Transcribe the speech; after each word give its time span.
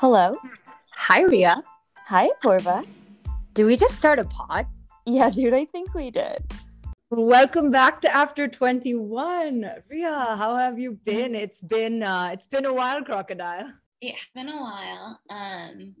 Hello. 0.00 0.36
Hi, 0.94 1.22
Ria. 1.22 1.60
Hi, 2.06 2.28
Purva. 2.40 2.86
Did 3.54 3.64
we 3.64 3.76
just 3.76 3.96
start 3.96 4.20
a 4.20 4.24
pod? 4.24 4.64
Yeah, 5.04 5.28
dude, 5.28 5.54
I 5.54 5.64
think 5.64 5.92
we 5.92 6.12
did. 6.12 6.38
Welcome 7.10 7.72
back 7.72 8.00
to 8.02 8.14
After 8.14 8.46
21. 8.46 9.68
Ria, 9.90 10.36
how 10.38 10.56
have 10.56 10.78
you 10.78 10.92
been? 11.04 11.34
It's 11.34 11.60
been 11.60 12.04
uh 12.04 12.30
it's 12.32 12.46
been 12.46 12.64
a 12.64 12.72
while, 12.72 13.02
crocodile. 13.02 13.72
It's 14.00 14.30
been 14.36 14.48
a 14.48 14.60
while. 14.60 15.18
Um 15.30 15.96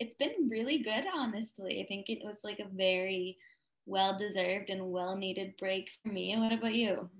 it's 0.00 0.14
been 0.14 0.48
really 0.48 0.78
good, 0.78 1.04
honestly. 1.14 1.82
I 1.82 1.86
think 1.86 2.08
it 2.08 2.24
was 2.24 2.36
like 2.42 2.58
a 2.58 2.74
very 2.74 3.36
well 3.84 4.16
deserved 4.16 4.70
and 4.70 4.90
well 4.90 5.14
needed 5.14 5.58
break 5.58 5.90
for 6.02 6.08
me. 6.08 6.32
And 6.32 6.40
what 6.40 6.54
about 6.54 6.74
you? 6.74 7.10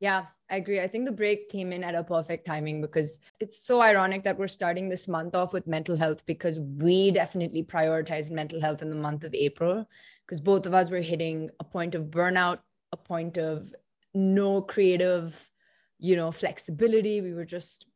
Yeah, 0.00 0.26
I 0.50 0.56
agree. 0.56 0.80
I 0.80 0.88
think 0.88 1.06
the 1.06 1.12
break 1.12 1.48
came 1.48 1.72
in 1.72 1.82
at 1.82 1.94
a 1.94 2.04
perfect 2.04 2.46
timing 2.46 2.80
because 2.80 3.18
it's 3.40 3.58
so 3.66 3.80
ironic 3.80 4.24
that 4.24 4.38
we're 4.38 4.46
starting 4.46 4.88
this 4.88 5.08
month 5.08 5.34
off 5.34 5.52
with 5.52 5.66
mental 5.66 5.96
health 5.96 6.24
because 6.26 6.60
we 6.60 7.10
definitely 7.10 7.62
prioritized 7.62 8.30
mental 8.30 8.60
health 8.60 8.82
in 8.82 8.90
the 8.90 8.96
month 8.96 9.24
of 9.24 9.34
April 9.34 9.88
because 10.26 10.40
both 10.40 10.66
of 10.66 10.74
us 10.74 10.90
were 10.90 11.00
hitting 11.00 11.50
a 11.60 11.64
point 11.64 11.94
of 11.94 12.04
burnout, 12.04 12.58
a 12.92 12.96
point 12.96 13.38
of 13.38 13.74
no 14.14 14.60
creative, 14.60 15.50
you 15.98 16.14
know, 16.14 16.30
flexibility. 16.30 17.22
We 17.22 17.32
were 17.32 17.46
just 17.46 17.86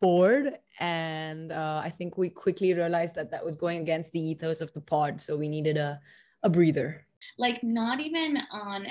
bored. 0.00 0.58
And 0.78 1.52
uh, 1.52 1.80
I 1.84 1.90
think 1.90 2.16
we 2.16 2.30
quickly 2.30 2.72
realized 2.72 3.16
that 3.16 3.32
that 3.32 3.44
was 3.44 3.56
going 3.56 3.80
against 3.80 4.12
the 4.12 4.20
ethos 4.20 4.60
of 4.60 4.72
the 4.74 4.80
pod. 4.80 5.20
So 5.20 5.36
we 5.36 5.48
needed 5.48 5.76
a, 5.76 6.00
a 6.42 6.50
breather. 6.50 7.06
Like, 7.38 7.62
not 7.62 8.00
even 8.00 8.38
on 8.50 8.86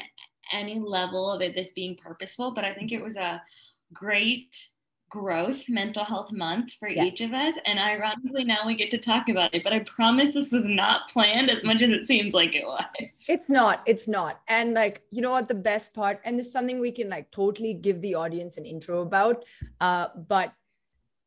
any 0.51 0.79
level 0.79 1.31
of 1.31 1.41
it 1.41 1.55
this 1.55 1.71
being 1.71 1.95
purposeful, 1.95 2.51
but 2.51 2.65
I 2.65 2.73
think 2.73 2.91
it 2.91 3.03
was 3.03 3.15
a 3.17 3.41
great 3.93 4.55
growth 5.11 5.67
mental 5.67 6.05
health 6.05 6.31
month 6.31 6.73
for 6.79 6.87
yes. 6.87 7.05
each 7.05 7.21
of 7.21 7.33
us. 7.33 7.55
And 7.65 7.77
ironically 7.77 8.45
now 8.45 8.65
we 8.65 8.75
get 8.75 8.89
to 8.91 8.97
talk 8.97 9.27
about 9.27 9.53
it 9.53 9.61
but 9.63 9.73
i 9.73 9.79
promise 9.79 10.31
this 10.31 10.53
was 10.53 10.63
not 10.63 11.09
planned 11.09 11.52
as 11.52 11.63
much 11.63 11.81
as 11.81 11.89
it 11.89 12.08
seems 12.08 12.33
like 12.33 12.55
it 12.55 12.66
was. 12.66 12.83
It's 13.27 13.49
not 13.49 13.83
it's 13.85 14.08
not. 14.08 14.41
And 14.47 14.73
like 14.73 15.03
you 15.11 15.21
know 15.21 15.31
what 15.31 15.49
the 15.49 15.53
best 15.53 15.93
part 15.93 16.21
and 16.23 16.38
there's 16.38 16.52
something 16.52 16.80
we 16.80 16.91
can 16.91 17.09
like 17.09 17.30
totally 17.31 17.73
give 17.73 18.02
the 18.02 18.15
audience 18.15 18.58
an 18.58 18.65
intro 18.65 19.02
about 19.02 19.43
uh, 19.81 20.08
but 20.15 20.53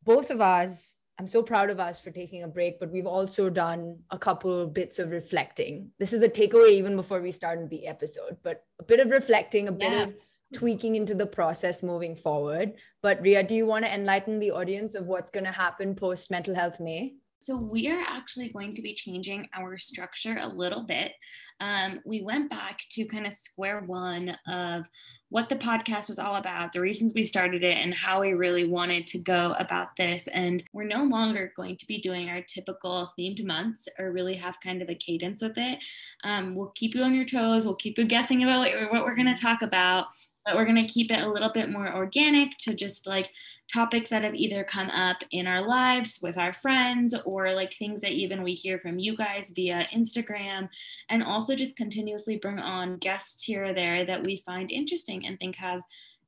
both 0.03 0.31
of 0.31 0.41
us 0.41 0.97
I'm 1.19 1.29
so 1.29 1.43
proud 1.43 1.71
of 1.71 1.79
us 1.79 2.01
for 2.01 2.11
taking 2.11 2.43
a 2.43 2.49
break, 2.49 2.81
but 2.81 2.91
we've 2.91 3.07
also 3.07 3.49
done 3.49 3.99
a 4.11 4.19
couple 4.19 4.67
bits 4.67 4.99
of 4.99 5.13
reflecting. 5.13 5.91
This 5.99 6.13
is 6.13 6.23
a 6.23 6.29
takeaway 6.29 6.71
even 6.71 6.97
before 6.97 7.21
we 7.21 7.31
started 7.31 7.71
the 7.71 7.87
episode, 7.87 8.37
but 8.43 8.65
a 8.81 8.85
bit 8.85 9.01
of 9.01 9.11
reflecting, 9.11 9.69
a 9.69 9.73
bit 9.73 9.93
yeah. 9.93 10.03
of 10.03 10.15
tweaking 10.53 10.97
into 10.97 11.15
the 11.15 11.27
process 11.27 11.83
moving 11.83 12.17
forward. 12.17 12.73
But 13.01 13.23
Ria, 13.23 13.45
do 13.45 13.55
you 13.55 13.65
want 13.65 13.85
to 13.85 13.95
enlighten 13.95 14.41
the 14.41 14.51
audience 14.51 14.97
of 14.97 15.07
what's 15.07 15.31
going 15.31 15.45
to 15.45 15.53
happen 15.53 15.95
post 15.95 16.31
Mental 16.33 16.55
Health 16.55 16.81
May? 16.81 17.15
So, 17.45 17.59
we 17.59 17.91
are 17.91 18.03
actually 18.09 18.49
going 18.49 18.73
to 18.73 18.81
be 18.81 18.95
changing 18.95 19.51
our 19.55 19.77
structure 19.77 20.39
a 20.41 20.49
little 20.49 20.83
bit. 20.83 21.13
Um, 21.61 22.01
we 22.07 22.23
went 22.23 22.49
back 22.49 22.79
to 22.93 23.05
kind 23.05 23.27
of 23.27 23.35
square 23.35 23.83
one 23.85 24.35
of 24.49 24.87
what 25.29 25.51
the 25.51 25.57
podcast 25.57 26.09
was 26.09 26.19
all 26.19 26.37
about, 26.37 26.73
the 26.73 26.81
reasons 26.81 27.13
we 27.15 27.27
started 27.27 27.63
it, 27.63 27.77
and 27.77 27.93
how 27.93 28.23
we 28.23 28.33
really 28.33 28.67
wanted 28.67 29.07
to 29.09 29.19
go 29.19 29.55
about 29.59 29.89
this. 29.99 30.27
And 30.29 30.65
we're 30.73 30.85
no 30.85 31.05
longer 31.05 31.53
going 31.55 31.77
to 31.77 31.87
be 31.87 31.99
doing 31.99 32.31
our 32.31 32.41
typical 32.41 33.13
themed 33.19 33.45
months 33.45 33.89
or 33.99 34.11
really 34.11 34.37
have 34.37 34.55
kind 34.65 34.81
of 34.81 34.89
a 34.89 34.95
cadence 34.95 35.43
with 35.43 35.59
it. 35.59 35.81
Um, 36.25 36.55
we'll 36.55 36.73
keep 36.75 36.95
you 36.95 37.03
on 37.03 37.15
your 37.15 37.27
toes, 37.27 37.67
we'll 37.67 37.77
keep 37.77 37.99
you 37.99 38.07
guessing 38.07 38.43
about 38.43 38.61
what, 38.61 38.91
what 38.91 39.05
we're 39.05 39.17
going 39.17 39.35
to 39.35 39.39
talk 39.39 39.61
about 39.61 40.07
but 40.45 40.55
we're 40.55 40.65
going 40.65 40.87
to 40.87 40.93
keep 40.93 41.11
it 41.11 41.23
a 41.23 41.29
little 41.29 41.51
bit 41.53 41.71
more 41.71 41.95
organic 41.95 42.57
to 42.59 42.75
just 42.75 43.07
like 43.07 43.31
topics 43.73 44.11
that 44.11 44.25
have 44.25 44.35
either 44.35 44.63
come 44.63 44.91
up 44.91 45.17
in 45.31 45.47
our 45.47 45.67
lives 45.67 46.19
with 46.23 46.37
our 46.37 46.53
friends 46.53 47.15
or 47.25 47.55
like 47.55 47.73
things 47.73 48.01
that 48.03 48.13
even 48.13 48.43
we 48.43 48.53
hear 48.53 48.79
from 48.79 48.99
you 48.99 49.17
guys 49.17 49.53
via 49.55 49.89
Instagram. 49.95 50.69
And 51.09 51.23
also 51.23 51.55
just 51.55 51.77
continuously 51.77 52.37
bring 52.37 52.59
on 52.59 52.99
guests 52.99 53.43
here 53.43 53.65
or 53.65 53.75
there 53.75 54.05
that 54.05 54.25
we 54.25 54.37
find 54.37 54.71
interesting 54.71 55.27
and 55.27 55.39
think 55.39 55.57
have 55.57 55.81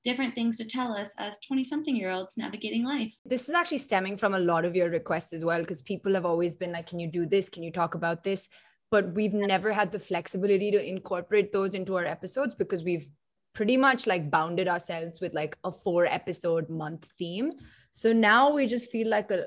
different 0.02 0.34
things 0.34 0.56
to 0.56 0.64
tell 0.64 0.92
us 0.92 1.12
as 1.18 1.38
20 1.40 1.64
something 1.64 1.96
year 1.96 2.10
olds 2.10 2.38
navigating 2.38 2.84
life. 2.84 3.12
This 3.24 3.48
is 3.48 3.54
actually 3.54 3.78
stemming 3.78 4.16
from 4.16 4.34
a 4.34 4.38
lot 4.38 4.64
of 4.64 4.76
your 4.76 4.88
requests 4.88 5.32
as 5.32 5.44
well 5.44 5.60
because 5.60 5.82
people 5.82 6.14
have 6.14 6.24
always 6.24 6.54
been 6.54 6.72
like 6.72 6.86
can 6.86 7.00
you 7.00 7.08
do 7.08 7.26
this? 7.26 7.48
Can 7.48 7.62
you 7.62 7.72
talk 7.72 7.94
about 7.94 8.22
this? 8.22 8.48
But 8.90 9.14
we've 9.14 9.34
never 9.34 9.72
had 9.72 9.90
the 9.90 9.98
flexibility 9.98 10.70
to 10.70 10.82
incorporate 10.82 11.52
those 11.52 11.74
into 11.74 11.96
our 11.96 12.04
episodes 12.04 12.54
because 12.54 12.84
we've 12.84 13.08
pretty 13.56 13.76
much 13.78 14.06
like 14.06 14.30
bounded 14.30 14.68
ourselves 14.68 15.20
with 15.22 15.32
like 15.32 15.56
a 15.64 15.72
four 15.72 16.04
episode 16.04 16.68
month 16.68 17.08
theme. 17.18 17.52
So 17.90 18.12
now 18.12 18.52
we 18.52 18.66
just 18.66 18.90
feel 18.90 19.08
like 19.08 19.30
a, 19.30 19.46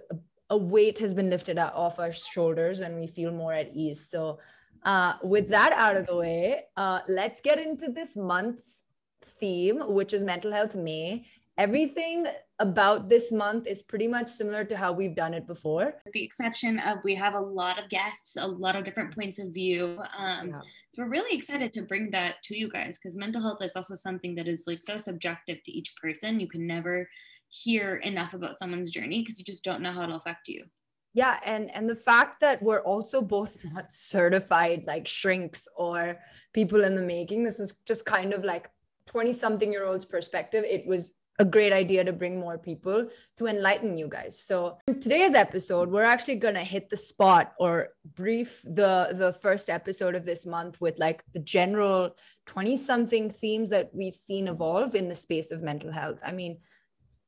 a 0.50 0.58
weight 0.58 0.98
has 0.98 1.14
been 1.14 1.30
lifted 1.30 1.60
off 1.60 2.00
our 2.00 2.12
shoulders 2.12 2.80
and 2.80 3.00
we 3.00 3.06
feel 3.06 3.32
more 3.32 3.54
at 3.54 3.70
ease. 3.76 4.10
So, 4.10 4.40
uh, 4.84 5.14
with 5.22 5.50
that 5.50 5.74
out 5.74 5.96
of 5.96 6.08
the 6.08 6.16
way, 6.16 6.64
uh, 6.76 7.02
let's 7.08 7.42
get 7.42 7.60
into 7.60 7.92
this 7.92 8.16
month's 8.16 8.86
theme, 9.24 9.78
which 9.94 10.14
is 10.14 10.24
Mental 10.24 10.52
Health 10.52 10.76
May 10.76 11.26
everything 11.60 12.26
about 12.60 13.08
this 13.08 13.32
month 13.32 13.68
is 13.68 13.82
pretty 13.82 14.08
much 14.08 14.28
similar 14.28 14.66
to 14.66 14.76
how 14.76 14.92
we've 14.92 15.16
done 15.16 15.34
it 15.34 15.48
before. 15.48 15.94
With 16.04 16.14
the 16.14 16.24
exception 16.24 16.80
of 16.80 16.98
we 17.04 17.16
have 17.16 17.34
a 17.34 17.40
lot 17.40 17.82
of 17.82 17.90
guests, 17.90 18.36
a 18.36 18.46
lot 18.46 18.76
of 18.76 18.84
different 18.84 19.16
points 19.16 19.40
of 19.40 19.54
view. 19.54 19.98
Um, 20.18 20.50
yeah. 20.50 20.62
So 20.90 21.04
we're 21.04 21.10
really 21.10 21.36
excited 21.36 21.72
to 21.74 21.84
bring 21.84 22.12
that 22.12 22.44
to 22.44 22.58
you 22.58 22.70
guys 22.70 22.98
because 22.98 23.16
mental 23.16 23.42
health 23.42 23.62
is 23.62 23.76
also 23.76 23.96
something 23.96 24.36
that 24.36 24.48
is 24.48 24.66
like 24.68 24.82
so 24.82 24.98
subjective 24.98 25.64
to 25.64 25.72
each 25.72 25.96
person. 26.02 26.40
You 26.40 26.48
can 26.48 26.68
never 26.68 27.10
hear 27.48 27.96
enough 27.98 28.34
about 28.34 28.60
someone's 28.60 28.92
journey 28.92 29.22
because 29.22 29.40
you 29.40 29.46
just 29.46 29.64
don't 29.64 29.82
know 29.82 29.92
how 29.92 30.04
it'll 30.04 30.18
affect 30.18 30.50
you. 30.50 30.66
Yeah, 31.14 31.40
and 31.44 31.74
and 31.76 31.90
the 31.90 31.96
fact 31.96 32.40
that 32.42 32.62
we're 32.62 32.82
also 32.82 33.22
both 33.22 33.64
not 33.74 33.92
certified 33.92 34.84
like 34.86 35.08
shrinks 35.08 35.68
or 35.78 36.20
people 36.54 36.84
in 36.84 36.96
the 36.96 37.02
making. 37.02 37.44
This 37.44 37.60
is 37.60 37.76
just 37.86 38.06
kind 38.06 38.34
of 38.34 38.44
like 38.44 38.70
20 39.08 39.32
something 39.32 39.72
year 39.72 39.86
olds 39.86 40.06
perspective. 40.06 40.64
It 40.68 40.86
was 40.86 41.14
a 41.40 41.46
great 41.46 41.72
idea 41.72 42.04
to 42.04 42.12
bring 42.12 42.40
more 42.40 42.58
people 42.58 43.08
to 43.38 43.48
enlighten 43.48 43.98
you 43.98 44.08
guys. 44.08 44.38
So 44.40 44.78
today's 45.00 45.34
episode, 45.34 45.90
we're 45.90 46.04
actually 46.04 46.36
gonna 46.36 46.64
hit 46.64 46.90
the 46.90 46.98
spot 46.98 47.54
or 47.60 47.90
brief 48.16 48.62
the 48.64 49.10
the 49.14 49.34
first 49.34 49.70
episode 49.70 50.16
of 50.16 50.26
this 50.26 50.46
month 50.46 50.80
with 50.82 51.00
like 51.00 51.24
the 51.34 51.40
general 51.40 52.16
20 52.46 52.76
something 52.76 53.30
themes 53.30 53.70
that 53.70 53.90
we've 53.94 54.16
seen 54.16 54.48
evolve 54.48 54.96
in 54.96 55.08
the 55.08 55.16
space 55.16 55.52
of 55.52 55.64
mental 55.64 55.92
health. 55.92 56.20
I 56.26 56.32
mean, 56.32 56.60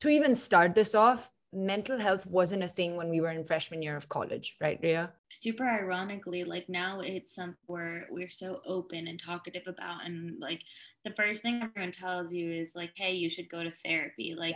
to 0.02 0.10
even 0.10 0.36
start 0.36 0.76
this 0.76 0.94
off, 0.94 1.32
mental 1.54 1.98
health 1.98 2.26
wasn't 2.26 2.64
a 2.64 2.68
thing 2.68 2.98
when 2.98 3.10
we 3.10 3.22
were 3.22 3.32
in 3.32 3.44
freshman 3.44 3.82
year 3.82 3.96
of 3.96 4.10
college, 4.10 4.56
right, 4.60 4.80
Ria? 4.82 5.14
Super 5.34 5.68
ironically, 5.68 6.44
like 6.44 6.68
now 6.70 7.00
it's 7.00 7.36
something 7.36 7.56
where 7.66 8.08
we're 8.10 8.30
so 8.30 8.62
open 8.66 9.08
and 9.08 9.20
talkative 9.20 9.68
about, 9.68 10.06
and 10.06 10.40
like 10.40 10.62
the 11.06 11.14
first 11.16 11.42
thing 11.42 11.62
everyone 11.62 11.92
tells 11.92 12.32
you 12.32 12.52
is 12.52 12.76
like, 12.76 12.92
hey, 12.96 13.14
you 13.14 13.30
should 13.30 13.50
go 13.50 13.64
to 13.64 13.72
therapy. 13.84 14.36
Like 14.38 14.56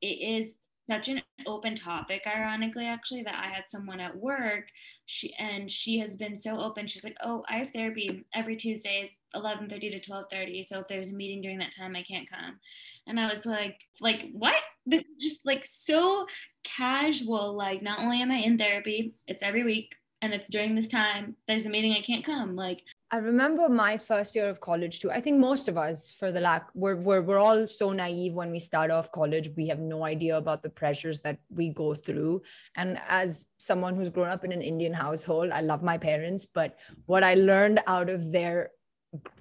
it 0.00 0.06
is 0.06 0.56
such 0.88 1.08
an 1.08 1.20
open 1.46 1.74
topic 1.74 2.22
ironically 2.26 2.86
actually 2.86 3.22
that 3.22 3.34
i 3.34 3.46
had 3.46 3.64
someone 3.68 4.00
at 4.00 4.16
work 4.16 4.68
she 5.04 5.34
and 5.38 5.70
she 5.70 5.98
has 5.98 6.16
been 6.16 6.36
so 6.36 6.58
open. 6.58 6.86
She's 6.86 7.04
like 7.04 7.16
oh 7.22 7.44
i 7.48 7.56
have 7.58 7.70
therapy 7.70 8.24
every 8.34 8.56
tuesdays 8.56 9.18
11.30 9.36 10.02
to 10.02 10.10
12.30 10.10 10.64
so 10.64 10.80
if 10.80 10.88
there's 10.88 11.10
a 11.10 11.14
meeting 11.14 11.42
during 11.42 11.58
that 11.58 11.74
time 11.76 11.94
i 11.94 12.02
can't 12.02 12.28
come. 12.28 12.58
And 13.06 13.20
i 13.20 13.28
was 13.28 13.44
like 13.44 13.80
like 14.00 14.30
what? 14.32 14.56
This 14.86 15.02
is 15.02 15.22
just 15.22 15.44
like 15.46 15.66
so 15.66 16.26
casual 16.64 17.54
like 17.54 17.82
not 17.82 17.98
only 17.98 18.22
am 18.22 18.32
i 18.32 18.36
in 18.36 18.56
therapy 18.56 19.12
it's 19.26 19.42
every 19.42 19.62
week 19.62 19.94
and 20.22 20.32
it's 20.32 20.50
during 20.50 20.74
this 20.74 20.88
time 20.88 21.36
there's 21.46 21.66
a 21.66 21.70
meeting 21.70 21.92
i 21.92 22.00
can't 22.00 22.24
come 22.24 22.56
like 22.56 22.84
I 23.10 23.16
remember 23.16 23.70
my 23.70 23.96
first 23.96 24.34
year 24.34 24.50
of 24.50 24.60
college 24.60 25.00
too. 25.00 25.10
I 25.10 25.22
think 25.22 25.38
most 25.38 25.66
of 25.66 25.78
us, 25.78 26.12
for 26.12 26.30
the 26.30 26.40
lack, 26.40 26.68
we're, 26.74 26.96
we're, 26.96 27.22
we're 27.22 27.38
all 27.38 27.66
so 27.66 27.92
naive 27.92 28.34
when 28.34 28.50
we 28.50 28.58
start 28.58 28.90
off 28.90 29.10
college. 29.12 29.48
We 29.56 29.66
have 29.68 29.78
no 29.78 30.04
idea 30.04 30.36
about 30.36 30.62
the 30.62 30.68
pressures 30.68 31.20
that 31.20 31.38
we 31.48 31.70
go 31.70 31.94
through. 31.94 32.42
And 32.76 33.00
as 33.08 33.46
someone 33.56 33.96
who's 33.96 34.10
grown 34.10 34.28
up 34.28 34.44
in 34.44 34.52
an 34.52 34.60
Indian 34.60 34.92
household, 34.92 35.52
I 35.52 35.62
love 35.62 35.82
my 35.82 35.96
parents, 35.96 36.44
but 36.44 36.76
what 37.06 37.24
I 37.24 37.32
learned 37.32 37.80
out 37.86 38.10
of 38.10 38.30
their, 38.30 38.72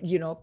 you 0.01 0.19
know, 0.19 0.39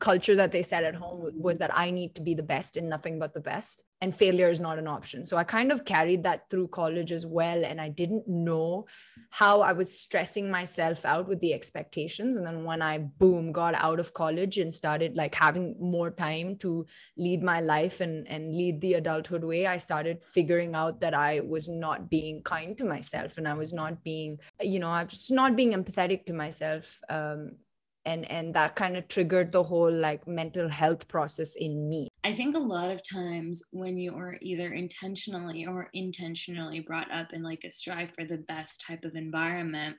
culture 0.00 0.34
that 0.34 0.50
they 0.50 0.62
set 0.62 0.82
at 0.82 0.94
home 0.94 1.30
was 1.34 1.58
that 1.58 1.76
I 1.76 1.90
need 1.90 2.14
to 2.16 2.20
be 2.20 2.34
the 2.34 2.42
best 2.42 2.76
and 2.76 2.88
nothing 2.88 3.18
but 3.18 3.32
the 3.32 3.40
best. 3.40 3.84
And 4.00 4.14
failure 4.14 4.48
is 4.48 4.58
not 4.58 4.78
an 4.78 4.88
option. 4.88 5.24
So 5.24 5.36
I 5.36 5.44
kind 5.44 5.70
of 5.70 5.84
carried 5.84 6.24
that 6.24 6.50
through 6.50 6.68
college 6.68 7.12
as 7.12 7.26
well. 7.26 7.64
And 7.64 7.80
I 7.80 7.88
didn't 7.88 8.26
know 8.26 8.86
how 9.30 9.60
I 9.60 9.72
was 9.72 10.00
stressing 10.00 10.50
myself 10.50 11.04
out 11.04 11.28
with 11.28 11.38
the 11.40 11.52
expectations. 11.52 12.36
And 12.36 12.46
then 12.46 12.64
when 12.64 12.82
I, 12.82 12.98
boom, 12.98 13.52
got 13.52 13.74
out 13.74 14.00
of 14.00 14.14
college 14.14 14.58
and 14.58 14.72
started 14.72 15.16
like 15.16 15.34
having 15.34 15.76
more 15.80 16.10
time 16.10 16.56
to 16.56 16.86
lead 17.16 17.42
my 17.42 17.60
life 17.60 18.00
and, 18.00 18.26
and 18.28 18.54
lead 18.54 18.80
the 18.80 18.94
adulthood 18.94 19.44
way, 19.44 19.66
I 19.66 19.76
started 19.76 20.24
figuring 20.24 20.74
out 20.74 21.00
that 21.00 21.14
I 21.14 21.40
was 21.40 21.68
not 21.68 22.10
being 22.10 22.42
kind 22.42 22.76
to 22.78 22.84
myself 22.84 23.38
and 23.38 23.46
I 23.46 23.54
was 23.54 23.72
not 23.72 24.02
being, 24.02 24.38
you 24.60 24.80
know, 24.80 24.90
I 24.90 25.04
was 25.04 25.12
just 25.12 25.30
not 25.30 25.54
being 25.54 25.72
empathetic 25.72 26.26
to 26.26 26.32
myself. 26.32 27.00
Um, 27.08 27.52
and 28.04 28.30
and 28.30 28.54
that 28.54 28.74
kind 28.76 28.96
of 28.96 29.06
triggered 29.08 29.52
the 29.52 29.62
whole 29.62 29.92
like 29.92 30.26
mental 30.26 30.68
health 30.68 31.08
process 31.08 31.56
in 31.56 31.88
me 31.88 32.08
i 32.24 32.32
think 32.32 32.54
a 32.54 32.58
lot 32.58 32.90
of 32.90 33.02
times 33.08 33.62
when 33.72 33.98
you're 33.98 34.36
either 34.40 34.72
intentionally 34.72 35.66
or 35.66 35.88
intentionally 35.92 36.80
brought 36.80 37.10
up 37.12 37.32
in 37.32 37.42
like 37.42 37.64
a 37.64 37.70
strive 37.70 38.10
for 38.10 38.24
the 38.24 38.36
best 38.36 38.84
type 38.86 39.04
of 39.04 39.14
environment, 39.14 39.96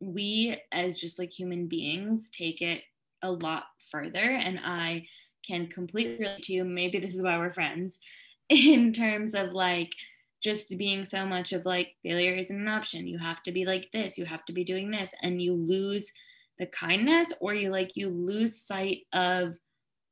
we 0.00 0.56
as 0.72 0.98
just 0.98 1.18
like 1.18 1.32
human 1.32 1.66
beings 1.66 2.28
take 2.30 2.62
it 2.62 2.82
a 3.22 3.30
lot 3.30 3.64
further. 3.90 4.18
And 4.18 4.58
I 4.64 5.06
can 5.46 5.66
completely 5.68 6.18
relate 6.18 6.42
to 6.42 6.52
you. 6.52 6.64
Maybe 6.64 6.98
this 6.98 7.14
is 7.14 7.22
why 7.22 7.38
we're 7.38 7.50
friends 7.50 7.98
in 8.48 8.92
terms 8.92 9.34
of 9.34 9.52
like 9.52 9.92
just 10.42 10.76
being 10.78 11.04
so 11.04 11.26
much 11.26 11.52
of 11.52 11.66
like 11.66 11.88
failure 12.02 12.34
isn't 12.34 12.60
an 12.60 12.68
option. 12.68 13.06
You 13.06 13.18
have 13.18 13.42
to 13.42 13.52
be 13.52 13.64
like 13.66 13.90
this, 13.92 14.16
you 14.16 14.24
have 14.24 14.44
to 14.46 14.52
be 14.52 14.64
doing 14.64 14.90
this, 14.90 15.12
and 15.22 15.42
you 15.42 15.54
lose 15.54 16.10
the 16.60 16.66
kindness 16.66 17.32
or 17.40 17.54
you 17.54 17.70
like 17.70 17.96
you 17.96 18.10
lose 18.10 18.60
sight 18.60 18.98
of 19.12 19.56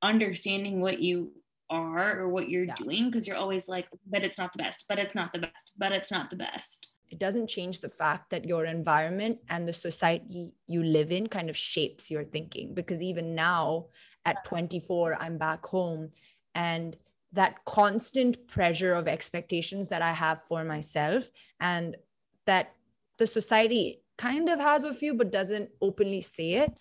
understanding 0.03 0.81
what 0.81 0.99
you 0.99 1.31
are 1.71 2.19
or 2.19 2.29
what 2.29 2.49
you're 2.49 2.65
yeah. 2.65 2.75
doing 2.75 3.11
because 3.11 3.29
you're 3.29 3.37
always 3.37 3.69
like, 3.69 3.87
but 4.07 4.25
it's 4.25 4.39
not 4.39 4.53
the 4.55 4.59
best, 4.59 4.87
but 4.89 4.99
it's 4.99 5.15
not 5.15 5.31
the 5.31 5.39
best, 5.39 5.73
but 5.77 5.93
it's 5.93 6.11
not 6.11 6.31
the 6.31 6.37
best. 6.37 6.89
It 7.11 7.19
doesn't 7.19 7.49
change 7.49 7.81
the 7.81 7.91
fact 7.91 8.31
that 8.31 8.47
your 8.47 8.65
environment 8.65 9.39
and 9.51 9.69
the 9.69 9.75
society 9.75 10.53
you 10.67 10.83
live 10.83 11.13
in 11.13 11.27
kind 11.27 11.51
of 11.51 11.57
shapes 11.57 12.11
your 12.11 12.25
thinking. 12.25 12.75
Because 12.75 13.03
even 13.03 13.35
now 13.35 13.87
at 14.25 14.43
24, 14.45 15.21
I'm 15.21 15.37
back 15.37 15.65
home 15.67 16.11
and 16.55 16.97
that 17.33 17.63
constant 17.67 18.49
pressure 18.49 18.95
of 18.95 19.07
expectations 19.07 19.89
that 19.89 20.01
I 20.01 20.13
have 20.13 20.43
for 20.43 20.65
myself 20.65 21.31
and 21.61 21.97
that 22.47 22.75
the 23.19 23.27
society 23.27 24.01
kind 24.19 24.49
of 24.49 24.61
has 24.61 24.85
a 24.85 24.93
few 24.93 25.15
but 25.15 25.31
doesn't 25.31 25.71
openly 25.81 26.21
say 26.21 26.55
it 26.55 26.73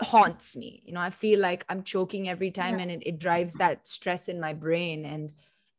haunts 0.00 0.56
me. 0.56 0.82
You 0.86 0.94
know 0.94 1.00
i 1.00 1.10
feel 1.10 1.40
like 1.40 1.64
i'm 1.68 1.82
choking 1.82 2.28
every 2.28 2.50
time 2.50 2.76
yeah. 2.76 2.82
and 2.82 2.90
it, 2.90 3.02
it 3.04 3.18
drives 3.18 3.54
that 3.54 3.86
stress 3.86 4.28
in 4.28 4.40
my 4.40 4.54
brain 4.54 5.04
and 5.04 5.32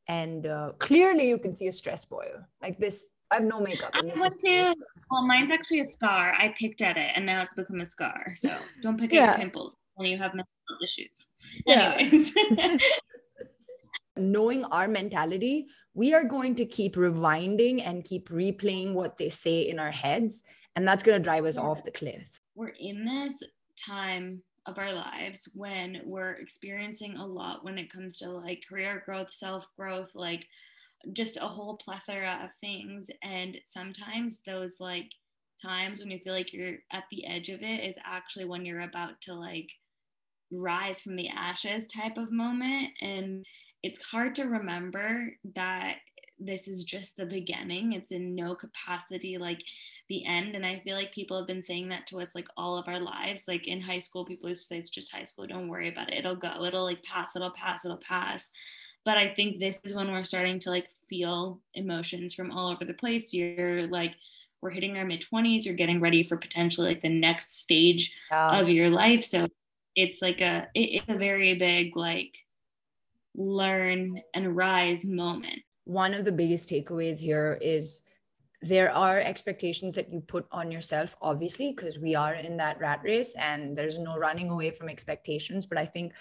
and 0.08 0.48
uh, 0.48 0.72
clearly 0.80 1.30
you 1.30 1.38
can 1.38 1.54
see 1.54 1.68
a 1.68 1.72
stress 1.72 2.04
boil. 2.06 2.46
Like 2.62 2.80
this 2.80 3.06
i 3.32 3.36
have 3.36 3.44
no 3.44 3.60
makeup 3.60 3.92
I 3.94 4.02
want 4.04 4.40
to, 4.46 4.76
well 5.10 5.26
mine's 5.26 5.52
actually 5.52 5.80
a 5.82 5.88
scar. 5.88 6.34
I 6.34 6.54
picked 6.58 6.82
at 6.82 6.98
it 6.98 7.12
and 7.16 7.26
now 7.26 7.42
it's 7.42 7.54
become 7.54 7.80
a 7.82 7.86
scar. 7.86 8.34
So 8.36 8.56
don't 8.84 9.00
pick 9.00 9.12
yeah. 9.12 9.22
at 9.22 9.30
your 9.30 9.38
pimples 9.38 9.78
when 9.96 10.08
you 10.10 10.18
have 10.18 10.34
mental 10.34 10.54
issues. 10.84 11.28
Anyways 11.68 12.34
knowing 14.20 14.64
our 14.66 14.88
mentality 14.88 15.68
we 15.94 16.14
are 16.14 16.24
going 16.24 16.56
to 16.56 16.66
keep 16.66 16.96
rewinding 16.96 17.86
and 17.86 18.06
keep 18.06 18.30
replaying 18.30 18.94
what 18.94 19.18
they 19.18 19.30
say 19.30 19.62
in 19.62 19.80
our 19.80 19.92
heads 19.92 20.44
and 20.76 20.88
that's 20.88 21.04
going 21.04 21.18
to 21.18 21.24
drive 21.24 21.46
us 21.46 21.58
off 21.58 21.84
the 21.84 21.92
cliff 21.92 22.42
we're 22.56 22.74
in 22.80 23.06
this 23.06 23.42
time 23.78 24.42
of 24.70 24.78
our 24.78 24.94
lives 24.94 25.50
when 25.54 26.02
we're 26.06 26.34
experiencing 26.34 27.18
a 27.18 27.26
lot 27.26 27.64
when 27.64 27.78
it 27.78 27.92
comes 27.92 28.18
to 28.18 28.30
like 28.30 28.64
career 28.68 29.02
growth, 29.06 29.32
self 29.32 29.66
growth, 29.76 30.12
like 30.14 30.46
just 31.14 31.38
a 31.38 31.48
whole 31.48 31.78
plethora 31.78 32.42
of 32.44 32.52
things. 32.62 33.10
And 33.24 33.58
sometimes 33.66 34.40
those 34.46 34.76
like 34.80 35.12
times 35.62 36.00
when 36.00 36.12
you 36.12 36.20
feel 36.20 36.34
like 36.34 36.54
you're 36.54 36.78
at 36.92 37.04
the 37.12 37.26
edge 37.26 37.50
of 37.50 37.62
it 37.62 37.84
is 37.84 37.98
actually 38.06 38.46
when 38.46 38.66
you're 38.66 38.82
about 38.82 39.20
to 39.22 39.34
like 39.34 39.70
rise 40.52 41.02
from 41.02 41.16
the 41.16 41.30
ashes 41.30 41.88
type 41.88 42.18
of 42.18 42.32
moment. 42.32 42.90
And 43.02 43.46
it's 43.84 44.02
hard 44.02 44.36
to 44.36 44.44
remember 44.44 45.32
that 45.56 45.98
this 46.40 46.68
is 46.68 46.84
just 46.84 47.18
the 47.18 47.26
beginning. 47.26 47.94
It's 47.94 48.12
in 48.12 48.34
no 48.34 48.56
capacity 48.56 49.38
like 49.38 49.62
the 50.08 50.26
end. 50.26 50.56
And 50.56 50.66
I 50.66 50.80
feel 50.80 50.96
like 50.96 51.12
people 51.12 51.38
have 51.38 51.48
been 51.48 51.62
saying 51.62 51.90
that 51.90 52.08
to 52.08 52.22
us 52.22 52.34
like 52.34 52.48
all 52.56 52.78
of 52.78 52.88
our 52.88 53.00
lives. 53.00 53.48
Like 53.48 53.68
in 53.68 53.82
high 53.82 54.00
school, 54.00 54.26
people 54.26 54.50
used 54.50 54.64
to 54.64 54.68
say 54.68 54.78
it's 54.78 54.90
just 54.90 55.12
high 55.12 55.24
school. 55.24 55.48
Don't 55.48 55.68
worry 55.68 55.90
about 55.90 56.12
it. 56.12 56.18
It'll 56.18 56.36
go. 56.36 56.64
It'll 56.64 56.86
like 56.86 57.04
pass. 57.04 57.36
It'll 57.36 57.52
pass. 57.52 57.86
It'll 57.86 57.98
pass. 57.98 58.50
But 59.06 59.18
I 59.18 59.34
think 59.34 59.60
this 59.60 59.80
is 59.84 59.94
when 59.94 60.12
we're 60.12 60.24
starting 60.24 60.60
to 60.60 60.70
like 60.70 60.88
feel 61.10 61.60
emotions 61.74 62.34
from 62.34 62.52
all 62.52 62.72
over 62.72 62.86
the 62.86 62.94
place. 62.94 63.34
You're 63.34 63.88
like, 63.88 64.16
we're 64.62 64.72
hitting 64.72 64.98
our 64.98 65.06
mid 65.06 65.22
20s. 65.22 65.66
You're 65.66 65.76
getting 65.76 66.02
ready 66.02 66.24
for 66.24 66.38
potentially 66.38 66.88
like 66.88 67.02
the 67.02 67.10
next 67.10 67.62
stage 67.62 68.14
yeah. 68.32 68.60
of 68.60 68.70
your 68.70 68.90
life. 68.90 69.24
So 69.24 69.48
it's 69.96 70.22
like 70.22 70.42
a, 70.42 70.68
it, 70.74 70.80
it's 70.80 71.10
a 71.10 71.18
very 71.18 71.56
big 71.56 71.96
like 71.96 72.38
learn 73.40 74.22
and 74.36 74.56
rise 74.56 75.06
moment? 75.06 75.62
One 75.86 76.14
of 76.14 76.26
the 76.26 76.32
biggest 76.32 76.70
takeaways 76.70 77.20
here 77.20 77.58
is 77.62 78.02
there 78.62 78.92
are 78.92 79.20
expectations 79.20 79.96
that 79.96 80.12
you 80.12 80.20
put 80.20 80.46
on 80.52 80.70
yourself 80.70 81.16
obviously 81.22 81.72
because 81.72 81.98
we 81.98 82.14
are 82.14 82.34
in 82.34 82.58
that 82.58 82.80
rat 82.80 83.00
race 83.04 83.34
and 83.40 83.76
there's 83.76 83.98
no 83.98 84.18
running 84.18 84.50
away 84.50 84.70
from 84.70 84.90
expectations. 84.90 85.66
But 85.66 85.78
i 85.78 85.86
think 85.86 86.14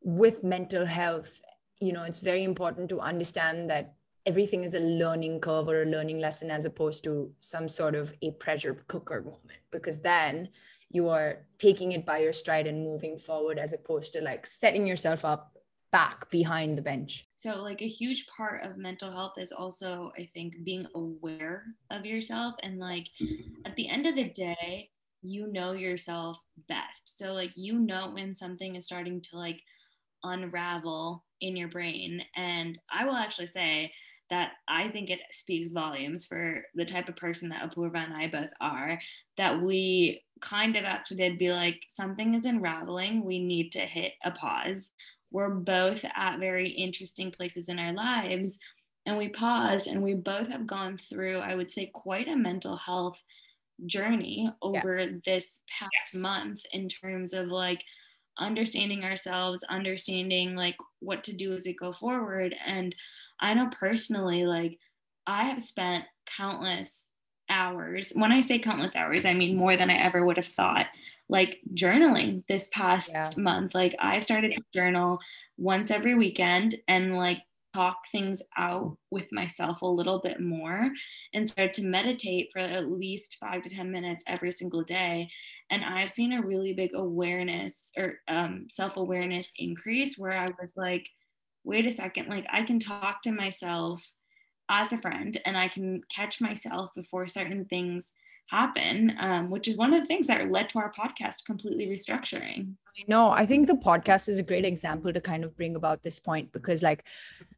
with 0.00 0.42
mental 0.44 0.86
health 0.86 1.40
you 1.80 1.92
know 1.92 2.04
it's 2.04 2.20
very 2.20 2.44
important 2.44 2.88
to 2.88 3.00
understand 3.00 3.68
that 3.68 3.94
everything 4.26 4.62
is 4.62 4.74
a 4.74 4.80
learning 4.80 5.40
curve 5.40 5.68
or 5.68 5.82
a 5.82 5.86
learning 5.86 6.20
lesson 6.20 6.50
as 6.50 6.64
opposed 6.64 7.02
to 7.04 7.30
some 7.40 7.68
sort 7.68 7.94
of 7.94 8.14
a 8.22 8.30
pressure 8.32 8.84
cooker 8.86 9.20
moment 9.20 9.58
because 9.70 10.00
then 10.00 10.48
you 10.90 11.08
are 11.08 11.46
taking 11.58 11.92
it 11.92 12.06
by 12.06 12.18
your 12.18 12.32
stride 12.32 12.66
and 12.66 12.84
moving 12.84 13.18
forward 13.18 13.58
as 13.58 13.72
opposed 13.72 14.12
to 14.12 14.20
like 14.20 14.46
setting 14.46 14.86
yourself 14.86 15.24
up 15.24 15.51
back 15.92 16.30
behind 16.30 16.76
the 16.76 16.82
bench. 16.82 17.28
So, 17.36 17.62
like, 17.62 17.82
a 17.82 17.88
huge 17.88 18.26
part 18.26 18.64
of 18.64 18.78
mental 18.78 19.12
health 19.12 19.34
is 19.38 19.52
also, 19.52 20.10
I 20.18 20.28
think, 20.32 20.54
being 20.64 20.86
aware 20.94 21.64
of 21.90 22.06
yourself. 22.06 22.54
And, 22.62 22.78
like, 22.78 23.04
mm-hmm. 23.22 23.60
at 23.66 23.76
the 23.76 23.88
end 23.88 24.06
of 24.06 24.16
the 24.16 24.30
day, 24.30 24.90
you 25.22 25.52
know 25.52 25.72
yourself 25.72 26.38
best. 26.68 27.18
So, 27.18 27.32
like, 27.34 27.52
you 27.54 27.78
know 27.78 28.10
when 28.12 28.34
something 28.34 28.74
is 28.74 28.86
starting 28.86 29.20
to, 29.20 29.36
like, 29.36 29.60
unravel 30.24 31.24
in 31.40 31.56
your 31.56 31.68
brain. 31.68 32.22
And 32.36 32.78
I 32.90 33.04
will 33.04 33.16
actually 33.16 33.48
say, 33.48 33.92
that 34.30 34.52
I 34.66 34.88
think 34.88 35.10
it 35.10 35.20
speaks 35.30 35.68
volumes 35.68 36.24
for 36.24 36.64
the 36.74 36.86
type 36.86 37.10
of 37.10 37.16
person 37.16 37.50
that 37.50 37.70
Apurva 37.70 38.02
and 38.02 38.14
I 38.14 38.28
both 38.28 38.48
are, 38.62 38.98
that 39.36 39.60
we 39.60 40.22
kind 40.40 40.74
of 40.74 40.84
actually 40.84 41.18
did 41.18 41.36
be 41.36 41.52
like, 41.52 41.82
something 41.88 42.34
is 42.34 42.46
unraveling. 42.46 43.26
We 43.26 43.44
need 43.44 43.72
to 43.72 43.80
hit 43.80 44.12
a 44.24 44.30
pause 44.30 44.90
we're 45.32 45.54
both 45.54 46.04
at 46.14 46.38
very 46.38 46.68
interesting 46.68 47.30
places 47.30 47.68
in 47.68 47.78
our 47.78 47.92
lives. 47.92 48.58
And 49.06 49.18
we 49.18 49.28
paused 49.28 49.88
and 49.88 50.02
we 50.02 50.14
both 50.14 50.46
have 50.48 50.66
gone 50.66 50.96
through, 50.96 51.38
I 51.38 51.56
would 51.56 51.70
say, 51.70 51.90
quite 51.92 52.28
a 52.28 52.36
mental 52.36 52.76
health 52.76 53.20
journey 53.86 54.48
over 54.62 55.00
yes. 55.00 55.10
this 55.24 55.60
past 55.68 55.90
yes. 56.14 56.22
month 56.22 56.60
in 56.72 56.88
terms 56.88 57.32
of 57.32 57.48
like 57.48 57.82
understanding 58.38 59.04
ourselves, 59.04 59.64
understanding 59.68 60.54
like 60.54 60.76
what 61.00 61.24
to 61.24 61.32
do 61.32 61.52
as 61.52 61.66
we 61.66 61.74
go 61.74 61.92
forward. 61.92 62.54
And 62.64 62.94
I 63.40 63.54
know 63.54 63.68
personally, 63.72 64.44
like, 64.46 64.78
I 65.26 65.44
have 65.44 65.62
spent 65.62 66.04
countless 66.36 67.08
hours. 67.52 68.12
When 68.14 68.32
I 68.32 68.40
say 68.40 68.58
countless 68.58 68.96
hours, 68.96 69.24
I 69.24 69.34
mean 69.34 69.56
more 69.56 69.76
than 69.76 69.90
I 69.90 69.98
ever 69.98 70.24
would 70.24 70.38
have 70.38 70.46
thought 70.46 70.86
like 71.28 71.60
journaling 71.74 72.46
this 72.46 72.68
past 72.72 73.10
yeah. 73.12 73.28
month. 73.36 73.74
Like 73.74 73.96
I've 73.98 74.24
started 74.24 74.54
to 74.54 74.62
journal 74.72 75.18
once 75.56 75.90
every 75.90 76.14
weekend 76.14 76.76
and 76.88 77.16
like 77.16 77.38
talk 77.74 77.96
things 78.12 78.42
out 78.58 78.98
with 79.10 79.32
myself 79.32 79.80
a 79.80 79.86
little 79.86 80.20
bit 80.20 80.40
more 80.40 80.90
and 81.32 81.48
start 81.48 81.72
to 81.72 81.86
meditate 81.86 82.50
for 82.52 82.58
at 82.58 82.90
least 82.90 83.38
five 83.40 83.62
to 83.62 83.70
10 83.70 83.90
minutes 83.90 84.24
every 84.26 84.50
single 84.50 84.82
day. 84.82 85.30
And 85.70 85.82
I've 85.82 86.10
seen 86.10 86.34
a 86.34 86.42
really 86.42 86.74
big 86.74 86.90
awareness 86.94 87.90
or 87.96 88.14
um, 88.28 88.66
self 88.68 88.98
awareness 88.98 89.50
increase 89.56 90.18
where 90.18 90.32
I 90.32 90.50
was 90.60 90.74
like, 90.76 91.08
wait 91.64 91.86
a 91.86 91.92
second, 91.92 92.28
like 92.28 92.46
I 92.52 92.62
can 92.62 92.78
talk 92.78 93.22
to 93.22 93.32
myself 93.32 94.06
as 94.72 94.92
a 94.92 94.96
friend 94.96 95.38
and 95.44 95.56
I 95.56 95.68
can 95.68 96.02
catch 96.08 96.40
myself 96.40 96.90
before 96.96 97.26
certain 97.26 97.66
things 97.66 98.14
happen, 98.48 99.14
um, 99.20 99.50
which 99.50 99.68
is 99.68 99.76
one 99.76 99.92
of 99.94 100.00
the 100.00 100.06
things 100.06 100.26
that 100.26 100.50
led 100.50 100.68
to 100.70 100.78
our 100.78 100.92
podcast 100.92 101.44
completely 101.46 101.86
restructuring. 101.86 102.74
I 102.98 103.04
know. 103.06 103.30
I 103.30 103.46
think 103.46 103.66
the 103.66 103.74
podcast 103.74 104.28
is 104.28 104.38
a 104.38 104.42
great 104.42 104.64
example 104.64 105.12
to 105.12 105.20
kind 105.20 105.44
of 105.44 105.56
bring 105.56 105.76
about 105.76 106.02
this 106.02 106.18
point 106.20 106.52
because, 106.52 106.82
like, 106.82 107.06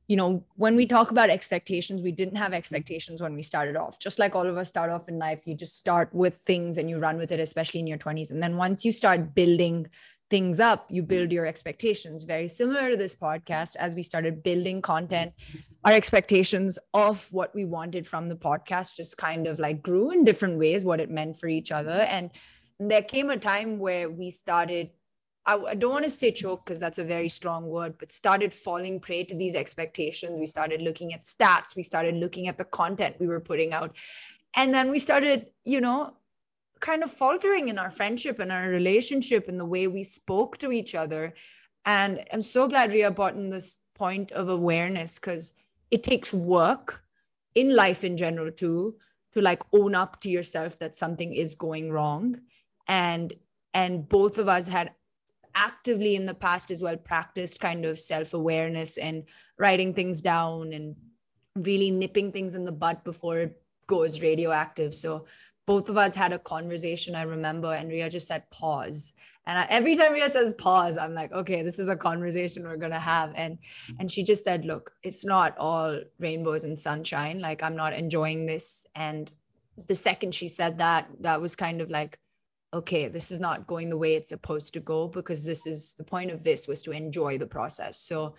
you 0.06 0.16
know, 0.16 0.44
when 0.54 0.76
we 0.76 0.86
talk 0.86 1.10
about 1.10 1.30
expectations, 1.30 2.02
we 2.02 2.12
didn't 2.12 2.36
have 2.36 2.52
expectations 2.52 3.22
when 3.22 3.34
we 3.34 3.42
started 3.42 3.76
off. 3.76 3.98
Just 3.98 4.18
like 4.18 4.36
all 4.36 4.46
of 4.46 4.56
us 4.56 4.68
start 4.68 4.90
off 4.90 5.08
in 5.08 5.18
life, 5.18 5.46
you 5.46 5.54
just 5.56 5.76
start 5.76 6.14
with 6.14 6.36
things 6.36 6.78
and 6.78 6.88
you 6.88 6.98
run 6.98 7.16
with 7.16 7.32
it, 7.32 7.40
especially 7.40 7.80
in 7.80 7.86
your 7.86 7.98
20s. 7.98 8.30
And 8.30 8.42
then 8.42 8.56
once 8.56 8.84
you 8.84 8.92
start 8.92 9.34
building 9.34 9.88
things 10.34 10.58
up, 10.58 10.86
you 10.90 11.00
build 11.00 11.30
your 11.30 11.46
expectations. 11.46 12.24
Very 12.24 12.48
similar 12.48 12.90
to 12.90 12.96
this 12.96 13.14
podcast, 13.14 13.76
as 13.76 13.94
we 13.94 14.02
started 14.02 14.42
building 14.42 14.82
content, 14.82 15.32
our 15.84 15.92
expectations 15.92 16.76
of 16.92 17.28
what 17.30 17.54
we 17.54 17.64
wanted 17.64 18.04
from 18.04 18.28
the 18.28 18.34
podcast 18.34 18.96
just 18.96 19.16
kind 19.16 19.46
of 19.46 19.60
like 19.60 19.80
grew 19.80 20.10
in 20.10 20.24
different 20.24 20.58
ways, 20.58 20.84
what 20.84 20.98
it 20.98 21.08
meant 21.08 21.36
for 21.36 21.46
each 21.46 21.70
other. 21.70 22.00
And 22.16 22.32
there 22.80 23.02
came 23.02 23.30
a 23.30 23.36
time 23.36 23.78
where 23.78 24.10
we 24.10 24.28
started. 24.30 24.90
I, 25.46 25.74
don't 25.74 25.92
want 25.92 26.04
to 26.04 26.10
say 26.10 26.32
choke 26.32 26.64
because 26.64 26.80
that's 26.80 26.98
a 26.98 27.04
very 27.04 27.28
strong 27.28 27.68
word, 27.68 27.94
but 27.98 28.10
started 28.10 28.52
falling 28.52 28.98
prey 28.98 29.22
to 29.26 29.36
these 29.36 29.54
expectations. 29.54 30.40
We 30.40 30.46
started 30.46 30.82
looking 30.82 31.14
at 31.14 31.22
stats. 31.22 31.76
We 31.76 31.84
started 31.84 32.16
looking 32.16 32.48
at 32.48 32.58
the 32.58 32.64
content 32.64 33.20
we 33.20 33.28
were 33.28 33.44
putting 33.50 33.72
out. 33.72 33.94
And 34.56 34.74
then 34.74 34.90
we 34.90 34.98
started, 34.98 35.50
you 35.62 35.80
know, 35.80 36.14
kind 36.80 37.02
of 37.02 37.10
faltering 37.10 37.68
in 37.68 37.78
our 37.78 37.90
friendship 37.90 38.38
and 38.38 38.52
our 38.52 38.68
relationship 38.68 39.48
and 39.48 39.58
the 39.58 39.64
way 39.64 39.86
we 39.86 40.02
spoke 40.02 40.58
to 40.58 40.72
each 40.72 40.94
other. 40.94 41.34
And 41.86 42.24
I'm 42.32 42.42
so 42.42 42.68
glad 42.68 42.92
Ria 42.92 43.10
brought 43.10 43.34
in 43.34 43.50
this 43.50 43.78
point 43.94 44.32
of 44.32 44.48
awareness 44.48 45.18
because 45.18 45.54
it 45.90 46.02
takes 46.02 46.34
work 46.34 47.02
in 47.54 47.74
life 47.74 48.04
in 48.04 48.16
general 48.16 48.50
too 48.50 48.96
to 49.32 49.40
like 49.40 49.62
own 49.72 49.94
up 49.94 50.20
to 50.20 50.30
yourself 50.30 50.78
that 50.78 50.94
something 50.94 51.32
is 51.32 51.54
going 51.54 51.90
wrong. 51.90 52.40
And 52.88 53.32
and 53.72 54.08
both 54.08 54.38
of 54.38 54.48
us 54.48 54.68
had 54.68 54.92
actively 55.54 56.16
in 56.16 56.26
the 56.26 56.34
past 56.34 56.70
as 56.70 56.82
well 56.82 56.96
practiced 56.96 57.60
kind 57.60 57.84
of 57.84 57.98
self-awareness 57.98 58.98
and 58.98 59.24
writing 59.58 59.94
things 59.94 60.20
down 60.20 60.72
and 60.72 60.96
really 61.56 61.90
nipping 61.90 62.32
things 62.32 62.54
in 62.54 62.64
the 62.64 62.72
butt 62.72 63.04
before 63.04 63.38
it 63.38 63.62
goes 63.86 64.22
radioactive. 64.22 64.94
So 64.94 65.26
both 65.66 65.88
of 65.88 65.96
us 65.96 66.14
had 66.14 66.32
a 66.32 66.38
conversation 66.38 67.14
i 67.14 67.22
remember 67.22 67.72
and 67.74 67.88
ria 67.88 68.10
just 68.10 68.28
said 68.28 68.48
pause. 68.50 69.14
And 69.46 69.58
I, 69.58 69.66
every 69.68 69.94
time 69.96 70.12
ria 70.12 70.28
says 70.28 70.54
pause 70.54 70.96
i'm 70.96 71.14
like 71.14 71.32
okay 71.32 71.62
this 71.62 71.78
is 71.78 71.88
a 71.88 71.96
conversation 71.96 72.64
we're 72.64 72.76
going 72.76 72.92
to 72.92 72.98
have. 72.98 73.32
And 73.34 73.58
mm-hmm. 73.58 74.00
and 74.00 74.10
she 74.10 74.22
just 74.22 74.44
said 74.44 74.64
look 74.64 74.92
it's 75.02 75.24
not 75.24 75.56
all 75.58 76.00
rainbows 76.18 76.64
and 76.64 76.78
sunshine. 76.78 77.40
Like 77.40 77.62
i'm 77.62 77.76
not 77.76 77.92
enjoying 77.92 78.46
this. 78.46 78.86
And 78.94 79.30
the 79.86 79.94
second 79.94 80.34
she 80.34 80.48
said 80.48 80.78
that 80.78 81.08
that 81.20 81.40
was 81.40 81.56
kind 81.56 81.80
of 81.80 81.90
like 81.90 82.18
okay 82.72 83.08
this 83.08 83.30
is 83.30 83.40
not 83.40 83.66
going 83.66 83.88
the 83.88 83.98
way 83.98 84.14
it's 84.14 84.28
supposed 84.28 84.72
to 84.74 84.80
go 84.80 85.08
because 85.08 85.44
this 85.44 85.66
is 85.66 85.94
the 85.94 86.04
point 86.04 86.30
of 86.30 86.42
this 86.42 86.66
was 86.66 86.82
to 86.82 86.90
enjoy 86.92 87.38
the 87.38 87.46
process. 87.46 87.98
So 87.98 88.34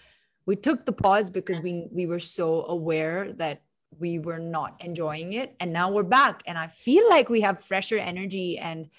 we 0.45 0.55
took 0.55 0.85
the 0.85 0.93
pause 0.93 1.29
because 1.29 1.59
we 1.59 1.87
we 1.91 2.05
were 2.05 2.19
so 2.19 2.65
aware 2.65 3.33
that 3.33 3.61
we 3.99 4.19
were 4.19 4.39
not 4.39 4.75
enjoying 4.83 5.33
it 5.33 5.55
and 5.59 5.71
now 5.71 5.91
we're 5.91 6.03
back 6.03 6.41
and 6.47 6.57
i 6.57 6.67
feel 6.67 7.07
like 7.09 7.29
we 7.29 7.41
have 7.41 7.63
fresher 7.63 7.97
energy 7.97 8.57
and 8.57 8.89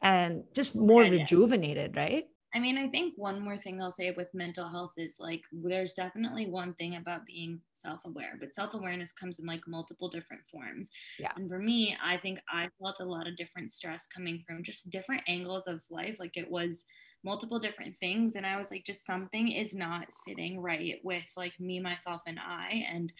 and 0.00 0.44
just 0.54 0.74
more 0.74 1.02
rejuvenated 1.02 1.96
right 1.96 2.26
I 2.54 2.60
mean, 2.60 2.78
I 2.78 2.88
think 2.88 3.12
one 3.16 3.40
more 3.40 3.58
thing 3.58 3.82
I'll 3.82 3.92
say 3.92 4.10
with 4.16 4.32
mental 4.32 4.68
health 4.68 4.92
is 4.96 5.16
like 5.18 5.42
there's 5.52 5.92
definitely 5.92 6.46
one 6.46 6.72
thing 6.74 6.96
about 6.96 7.26
being 7.26 7.60
self 7.74 8.06
aware, 8.06 8.38
but 8.40 8.54
self 8.54 8.72
awareness 8.72 9.12
comes 9.12 9.38
in 9.38 9.46
like 9.46 9.68
multiple 9.68 10.08
different 10.08 10.42
forms. 10.50 10.90
Yeah. 11.18 11.32
And 11.36 11.48
for 11.48 11.58
me, 11.58 11.96
I 12.02 12.16
think 12.16 12.38
I 12.48 12.68
felt 12.80 13.00
a 13.00 13.04
lot 13.04 13.28
of 13.28 13.36
different 13.36 13.70
stress 13.70 14.06
coming 14.06 14.42
from 14.46 14.64
just 14.64 14.88
different 14.88 15.22
angles 15.28 15.66
of 15.66 15.82
life. 15.90 16.18
Like 16.18 16.38
it 16.38 16.50
was 16.50 16.86
multiple 17.22 17.58
different 17.58 17.98
things. 17.98 18.34
And 18.34 18.46
I 18.46 18.56
was 18.56 18.70
like, 18.70 18.84
just 18.84 19.06
something 19.06 19.52
is 19.52 19.74
not 19.74 20.06
sitting 20.10 20.60
right 20.60 20.96
with 21.04 21.30
like 21.36 21.58
me, 21.60 21.80
myself, 21.80 22.22
and 22.26 22.38
I. 22.38 22.86
And 22.90 23.12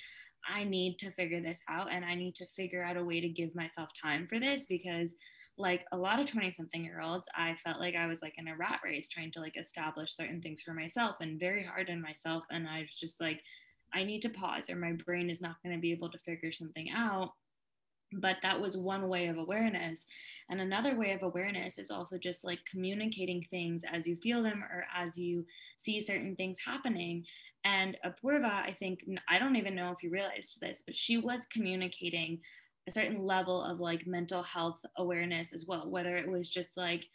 I 0.48 0.64
need 0.64 0.98
to 0.98 1.10
figure 1.10 1.40
this 1.40 1.62
out 1.68 1.92
and 1.92 2.04
I 2.04 2.14
need 2.14 2.34
to 2.36 2.46
figure 2.46 2.82
out 2.82 2.96
a 2.96 3.04
way 3.04 3.20
to 3.20 3.28
give 3.28 3.54
myself 3.54 3.90
time 3.92 4.26
for 4.26 4.40
this 4.40 4.66
because 4.66 5.14
like 5.60 5.84
a 5.92 5.96
lot 5.96 6.20
of 6.20 6.30
20 6.30 6.52
something 6.52 6.84
year 6.84 7.00
olds 7.00 7.28
i 7.34 7.52
felt 7.56 7.80
like 7.80 7.96
i 7.96 8.06
was 8.06 8.22
like 8.22 8.34
in 8.38 8.46
a 8.46 8.56
rat 8.56 8.78
race 8.84 9.08
trying 9.08 9.32
to 9.32 9.40
like 9.40 9.56
establish 9.56 10.14
certain 10.14 10.40
things 10.40 10.62
for 10.62 10.72
myself 10.72 11.16
and 11.20 11.40
very 11.40 11.64
hard 11.64 11.90
on 11.90 12.00
myself 12.00 12.44
and 12.52 12.68
i 12.68 12.80
was 12.82 12.96
just 12.96 13.20
like 13.20 13.42
i 13.92 14.04
need 14.04 14.22
to 14.22 14.28
pause 14.28 14.70
or 14.70 14.76
my 14.76 14.92
brain 14.92 15.30
is 15.30 15.40
not 15.40 15.56
going 15.62 15.74
to 15.74 15.80
be 15.80 15.92
able 15.92 16.10
to 16.10 16.18
figure 16.18 16.52
something 16.52 16.90
out. 16.90 17.32
But 18.10 18.38
that 18.40 18.58
was 18.58 18.74
one 18.74 19.08
way 19.08 19.26
of 19.26 19.36
awareness. 19.36 20.06
And 20.48 20.62
another 20.62 20.96
way 20.96 21.12
of 21.12 21.22
awareness 21.22 21.78
is 21.78 21.90
also 21.90 22.16
just 22.16 22.42
like 22.42 22.60
communicating 22.64 23.42
things 23.42 23.84
as 23.90 24.06
you 24.06 24.16
feel 24.16 24.42
them 24.42 24.64
or 24.64 24.86
as 24.96 25.18
you 25.18 25.44
see 25.76 26.00
certain 26.00 26.34
things 26.34 26.56
happening 26.64 27.26
and 27.68 27.96
apurva 28.06 28.52
i 28.66 28.72
think 28.78 29.00
i 29.28 29.38
don't 29.38 29.56
even 29.56 29.74
know 29.74 29.90
if 29.90 30.02
you 30.02 30.10
realized 30.10 30.60
this 30.60 30.82
but 30.84 30.94
she 30.94 31.18
was 31.18 31.46
communicating 31.46 32.38
a 32.88 32.90
certain 32.90 33.24
level 33.24 33.62
of 33.62 33.80
like 33.80 34.06
mental 34.06 34.42
health 34.42 34.80
awareness 34.96 35.52
as 35.52 35.66
well 35.66 35.90
whether 35.90 36.16
it 36.16 36.28
was 36.28 36.48
just 36.48 36.70
like 36.76 37.06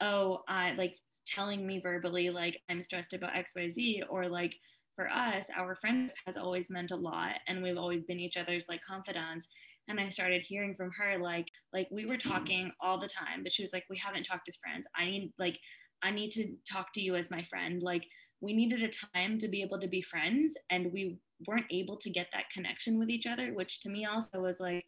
oh 0.00 0.42
i 0.48 0.72
like 0.72 0.96
telling 1.26 1.66
me 1.66 1.80
verbally 1.80 2.30
like 2.30 2.60
i'm 2.68 2.82
stressed 2.82 3.14
about 3.14 3.32
xyz 3.32 4.00
or 4.10 4.28
like 4.28 4.56
for 4.94 5.08
us 5.08 5.48
our 5.56 5.74
friendship 5.74 6.16
has 6.26 6.36
always 6.36 6.70
meant 6.70 6.90
a 6.90 6.96
lot 6.96 7.36
and 7.48 7.62
we've 7.62 7.78
always 7.78 8.04
been 8.04 8.20
each 8.20 8.36
other's 8.36 8.68
like 8.68 8.82
confidants. 8.82 9.48
And 9.88 9.98
i 9.98 10.08
started 10.10 10.42
hearing 10.42 10.74
from 10.74 10.90
her 10.92 11.18
like 11.18 11.48
like 11.72 11.88
we 11.90 12.06
were 12.06 12.16
mm-hmm. 12.16 12.30
talking 12.30 12.72
all 12.80 13.00
the 13.00 13.08
time 13.08 13.42
but 13.42 13.52
she 13.52 13.62
was 13.62 13.72
like 13.72 13.84
we 13.90 13.96
haven't 13.98 14.24
talked 14.24 14.48
as 14.48 14.56
friends. 14.56 14.86
I 14.96 15.06
need 15.06 15.32
like 15.38 15.58
i 16.02 16.10
need 16.10 16.30
to 16.32 16.54
talk 16.70 16.92
to 16.94 17.02
you 17.02 17.16
as 17.16 17.30
my 17.30 17.42
friend. 17.42 17.82
Like 17.82 18.04
we 18.42 18.52
needed 18.52 18.82
a 18.82 19.16
time 19.16 19.38
to 19.38 19.48
be 19.48 19.62
able 19.62 19.80
to 19.80 19.88
be 19.88 20.02
friends 20.02 20.54
and 20.68 20.92
we 20.92 21.18
weren't 21.46 21.66
able 21.70 21.96
to 21.96 22.10
get 22.10 22.26
that 22.32 22.50
connection 22.50 22.98
with 22.98 23.08
each 23.08 23.26
other 23.26 23.54
which 23.54 23.80
to 23.80 23.88
me 23.88 24.04
also 24.04 24.40
was 24.40 24.60
like 24.60 24.84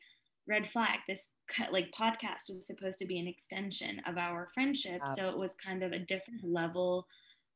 red 0.47 0.67
flag. 0.67 1.01
This 1.09 1.31
like 1.71 1.93
podcast 1.99 2.55
was 2.55 2.67
supposed 2.67 2.99
to 2.99 3.07
be 3.07 3.19
an 3.19 3.27
extension 3.27 4.01
of 4.07 4.19
our 4.19 4.49
friendship 4.55 5.01
so 5.15 5.29
it 5.29 5.39
was 5.39 5.55
kind 5.55 5.83
of 5.83 5.93
a 5.93 5.99
different 5.99 6.43
level 6.45 7.07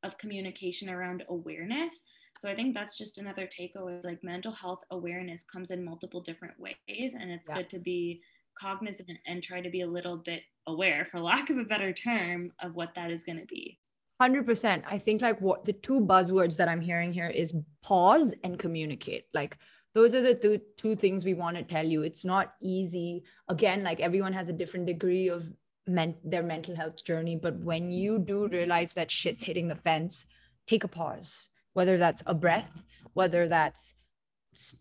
of 0.03 0.19
communication 0.19 0.89
around 0.89 1.25
awareness. 1.29 2.05
So 2.39 2.49
i 2.49 2.55
think 2.55 2.73
that's 2.73 2.97
just 2.97 3.19
another 3.19 3.49
takeaway 3.49 3.99
is 3.99 4.05
like 4.05 4.23
mental 4.23 4.53
health 4.53 4.85
awareness 4.91 5.43
comes 5.43 5.71
in 5.73 5.85
multiple 5.85 6.21
different 6.21 6.55
ways 6.59 7.15
and 7.15 7.31
it's 7.31 7.49
yeah. 7.49 7.57
good 7.57 7.71
to 7.71 7.81
be 7.81 8.21
cognizant 8.57 9.19
and 9.27 9.43
try 9.43 9.61
to 9.61 9.71
be 9.71 9.81
a 9.81 9.87
little 9.87 10.17
bit 10.17 10.43
aware 10.67 11.05
for 11.05 11.21
lack 11.21 11.51
of 11.51 11.59
a 11.59 11.65
better 11.65 11.93
term 11.93 12.53
of 12.63 12.75
what 12.75 12.95
that 12.95 13.11
is 13.11 13.25
going 13.25 13.39
to 13.39 13.47
be 13.47 13.79
100% 14.21 14.83
i 14.91 14.99
think 14.99 15.23
like 15.23 15.41
what 15.41 15.65
the 15.65 15.73
two 15.73 16.01
buzzwords 16.01 16.57
that 16.57 16.69
i'm 16.69 16.81
hearing 16.81 17.13
here 17.13 17.29
is 17.29 17.55
pause 17.89 18.35
and 18.45 18.59
communicate. 18.59 19.25
Like 19.33 19.57
those 19.95 20.13
are 20.15 20.21
the 20.21 20.35
two, 20.35 20.61
two 20.77 20.95
things 20.95 21.25
we 21.25 21.33
want 21.33 21.57
to 21.57 21.63
tell 21.63 21.87
you. 21.87 22.03
It's 22.03 22.25
not 22.25 22.53
easy. 22.61 23.25
Again 23.49 23.83
like 23.83 24.01
everyone 24.01 24.35
has 24.35 24.49
a 24.49 24.53
different 24.53 24.87
degree 24.87 25.29
of 25.29 25.49
men- 25.87 26.17
their 26.23 26.43
mental 26.43 26.77
health 26.77 27.03
journey 27.03 27.37
but 27.37 27.57
when 27.61 27.91
you 27.91 28.19
do 28.19 28.47
realize 28.49 28.93
that 28.93 29.11
shit's 29.11 29.43
hitting 29.43 29.69
the 29.69 29.75
fence 29.75 30.27
take 30.67 30.85
a 30.85 30.89
pause. 30.89 31.49
Whether 31.73 31.97
that's 31.97 32.23
a 32.27 32.35
breath 32.35 32.71
whether 33.15 33.49
that's 33.49 33.95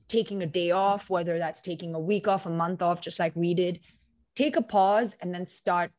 taking 0.07 0.43
a 0.43 0.47
day 0.47 0.71
off 0.71 1.09
whether 1.09 1.37
that's 1.37 1.61
taking 1.61 1.95
a 1.95 1.99
week 1.99 2.27
off 2.27 2.45
a 2.45 2.49
month 2.49 2.81
off 2.81 2.99
just 2.99 3.19
like 3.19 3.35
we 3.35 3.53
did 3.53 3.79
take 4.35 4.55
a 4.55 4.61
pause 4.61 5.15
and 5.21 5.33
then 5.33 5.45
start 5.45 5.91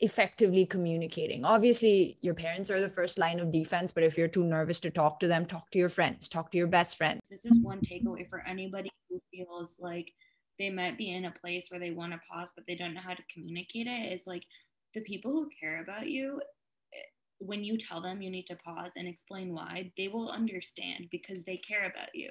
effectively 0.00 0.64
communicating. 0.64 1.44
Obviously, 1.44 2.16
your 2.20 2.34
parents 2.34 2.70
are 2.70 2.80
the 2.80 2.88
first 2.88 3.18
line 3.18 3.38
of 3.38 3.52
defense, 3.52 3.92
but 3.92 4.02
if 4.02 4.16
you're 4.16 4.28
too 4.28 4.44
nervous 4.44 4.80
to 4.80 4.90
talk 4.90 5.20
to 5.20 5.28
them, 5.28 5.44
talk 5.44 5.70
to 5.70 5.78
your 5.78 5.88
friends, 5.88 6.28
talk 6.28 6.50
to 6.52 6.58
your 6.58 6.66
best 6.66 6.96
friend. 6.96 7.20
This 7.28 7.44
is 7.44 7.58
one 7.60 7.80
takeaway 7.80 8.28
for 8.28 8.46
anybody 8.46 8.90
who 9.08 9.20
feels 9.30 9.76
like 9.78 10.12
they 10.58 10.70
might 10.70 10.98
be 10.98 11.10
in 11.10 11.26
a 11.26 11.30
place 11.30 11.68
where 11.70 11.80
they 11.80 11.90
want 11.90 12.12
to 12.12 12.20
pause, 12.30 12.50
but 12.54 12.64
they 12.66 12.76
don't 12.76 12.94
know 12.94 13.00
how 13.00 13.14
to 13.14 13.22
communicate 13.32 13.86
it. 13.86 14.12
Is 14.12 14.26
like 14.26 14.44
the 14.94 15.00
people 15.02 15.32
who 15.32 15.48
care 15.60 15.82
about 15.82 16.08
you 16.08 16.40
when 17.40 17.64
you 17.64 17.76
tell 17.76 18.00
them 18.00 18.22
you 18.22 18.30
need 18.30 18.46
to 18.46 18.56
pause 18.56 18.92
and 18.96 19.08
explain 19.08 19.52
why, 19.52 19.90
they 19.96 20.08
will 20.08 20.30
understand 20.30 21.08
because 21.10 21.42
they 21.42 21.56
care 21.56 21.86
about 21.86 22.14
you. 22.14 22.30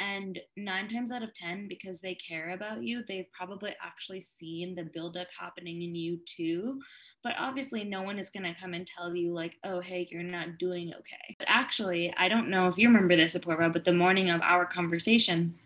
And 0.00 0.38
nine 0.56 0.88
times 0.88 1.10
out 1.10 1.22
of 1.22 1.34
10, 1.34 1.66
because 1.68 2.00
they 2.00 2.14
care 2.14 2.50
about 2.50 2.82
you, 2.82 3.02
they've 3.06 3.30
probably 3.32 3.74
actually 3.82 4.20
seen 4.20 4.74
the 4.74 4.88
buildup 4.92 5.26
happening 5.38 5.82
in 5.82 5.94
you 5.94 6.20
too. 6.24 6.80
But 7.24 7.32
obviously, 7.38 7.82
no 7.82 8.02
one 8.02 8.18
is 8.18 8.30
going 8.30 8.44
to 8.44 8.58
come 8.60 8.74
and 8.74 8.86
tell 8.86 9.14
you, 9.14 9.34
like, 9.34 9.56
oh, 9.64 9.80
hey, 9.80 10.06
you're 10.10 10.22
not 10.22 10.58
doing 10.58 10.92
okay. 10.94 11.34
But 11.38 11.48
actually, 11.50 12.14
I 12.16 12.28
don't 12.28 12.48
know 12.48 12.68
if 12.68 12.78
you 12.78 12.88
remember 12.88 13.16
this, 13.16 13.36
Apurva, 13.36 13.72
but 13.72 13.84
the 13.84 13.92
morning 13.92 14.30
of 14.30 14.40
our 14.40 14.64
conversation, 14.64 15.56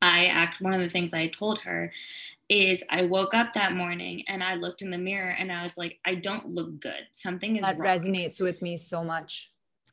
I 0.00 0.26
act 0.26 0.60
one 0.60 0.74
of 0.74 0.80
the 0.80 0.90
things 0.90 1.12
I 1.12 1.28
told 1.28 1.58
her 1.60 1.92
is 2.48 2.82
I 2.90 3.02
woke 3.02 3.34
up 3.34 3.52
that 3.52 3.74
morning 3.74 4.24
and 4.28 4.42
I 4.42 4.54
looked 4.54 4.82
in 4.82 4.90
the 4.90 4.98
mirror 4.98 5.30
and 5.30 5.52
I 5.52 5.62
was 5.62 5.76
like, 5.76 5.98
I 6.04 6.14
don't 6.14 6.54
look 6.54 6.80
good. 6.80 7.06
Something 7.12 7.56
is 7.56 7.62
that 7.62 7.78
wrong. 7.78 7.98
resonates 7.98 8.40
with 8.40 8.62
me 8.62 8.76
so 8.76 9.04
much. 9.04 9.50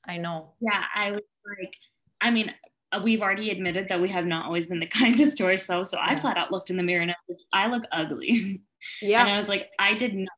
I 0.07 0.17
know. 0.17 0.53
Yeah, 0.61 0.83
I 0.93 1.11
was 1.11 1.21
like, 1.59 1.73
I 2.21 2.31
mean, 2.31 2.53
uh, 2.91 3.01
we've 3.03 3.21
already 3.21 3.49
admitted 3.49 3.89
that 3.89 3.99
we 3.99 4.09
have 4.09 4.25
not 4.25 4.45
always 4.45 4.67
been 4.67 4.79
the 4.79 4.85
kindest 5.01 5.37
to 5.39 5.45
ourselves. 5.45 5.89
So 5.89 5.97
yeah. 5.97 6.05
I 6.09 6.15
flat 6.15 6.37
out 6.37 6.51
looked 6.51 6.69
in 6.69 6.77
the 6.77 6.83
mirror 6.83 7.01
and 7.01 7.11
I, 7.11 7.15
was, 7.27 7.37
like, 7.37 7.63
I 7.63 7.67
look 7.69 7.83
ugly. 7.91 8.61
Yeah. 9.01 9.21
and 9.21 9.33
I 9.33 9.37
was 9.37 9.49
like, 9.49 9.71
I 9.79 9.95
did 9.95 10.13
not 10.13 10.29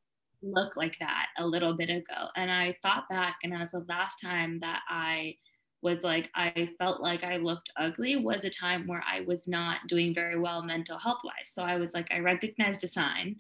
look 0.42 0.78
like 0.78 0.98
that 1.00 1.26
a 1.38 1.46
little 1.46 1.74
bit 1.74 1.90
ago. 1.90 2.30
And 2.38 2.50
I 2.50 2.78
thought 2.82 3.10
back 3.10 3.40
and 3.44 3.54
I 3.54 3.60
was 3.60 3.72
the 3.72 3.86
last 3.90 4.22
time 4.22 4.60
that 4.60 4.84
I 4.88 5.36
was 5.82 6.04
like 6.04 6.30
I 6.36 6.70
felt 6.78 7.02
like 7.02 7.24
I 7.24 7.38
looked 7.38 7.72
ugly 7.78 8.16
was 8.16 8.44
a 8.44 8.50
time 8.50 8.88
where 8.88 9.04
I 9.08 9.22
was 9.22 9.48
not 9.48 9.80
doing 9.88 10.14
very 10.14 10.38
well 10.38 10.64
mental 10.64 10.98
health 10.98 11.22
wise. 11.24 11.50
So 11.50 11.64
I 11.64 11.78
was 11.78 11.94
like, 11.94 12.12
I 12.12 12.20
recognized 12.20 12.84
a 12.84 12.88
sign 12.88 13.38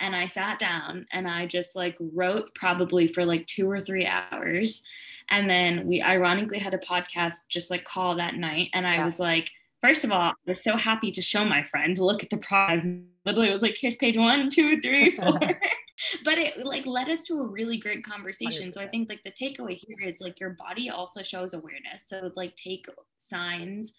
and 0.00 0.14
I 0.14 0.26
sat 0.26 0.58
down 0.58 1.06
and 1.12 1.28
I 1.28 1.46
just 1.46 1.76
like 1.76 1.96
wrote 2.00 2.54
probably 2.54 3.06
for 3.06 3.24
like 3.24 3.46
two 3.46 3.70
or 3.70 3.80
three 3.80 4.06
hours. 4.06 4.82
And 5.30 5.48
then 5.48 5.86
we 5.86 6.02
ironically 6.02 6.58
had 6.58 6.74
a 6.74 6.78
podcast 6.78 7.48
just 7.48 7.70
like 7.70 7.84
call 7.84 8.16
that 8.16 8.34
night. 8.34 8.70
And 8.74 8.86
I 8.86 8.96
yeah. 8.96 9.04
was 9.04 9.18
like, 9.18 9.50
first 9.82 10.04
of 10.04 10.12
all, 10.12 10.30
I 10.30 10.32
was 10.46 10.62
so 10.62 10.76
happy 10.76 11.10
to 11.12 11.22
show 11.22 11.44
my 11.44 11.62
friend, 11.64 11.98
look 11.98 12.22
at 12.22 12.30
the 12.30 12.36
product. 12.36 12.86
Literally, 13.24 13.48
it 13.48 13.52
was 13.52 13.62
like, 13.62 13.76
here's 13.78 13.96
page 13.96 14.16
one, 14.16 14.48
two, 14.48 14.80
three, 14.80 15.10
four 15.16 15.40
but 16.24 16.38
it 16.38 16.64
like 16.64 16.86
led 16.86 17.08
us 17.08 17.24
to 17.24 17.40
a 17.40 17.46
really 17.46 17.76
great 17.76 18.04
conversation 18.04 18.70
100%. 18.70 18.74
so 18.74 18.80
i 18.80 18.88
think 18.88 19.08
like 19.08 19.22
the 19.22 19.30
takeaway 19.30 19.74
here 19.74 20.08
is 20.08 20.20
like 20.20 20.40
your 20.40 20.50
body 20.58 20.90
also 20.90 21.22
shows 21.22 21.54
awareness 21.54 22.06
so 22.06 22.30
like 22.36 22.54
take 22.56 22.86
signs 23.18 23.94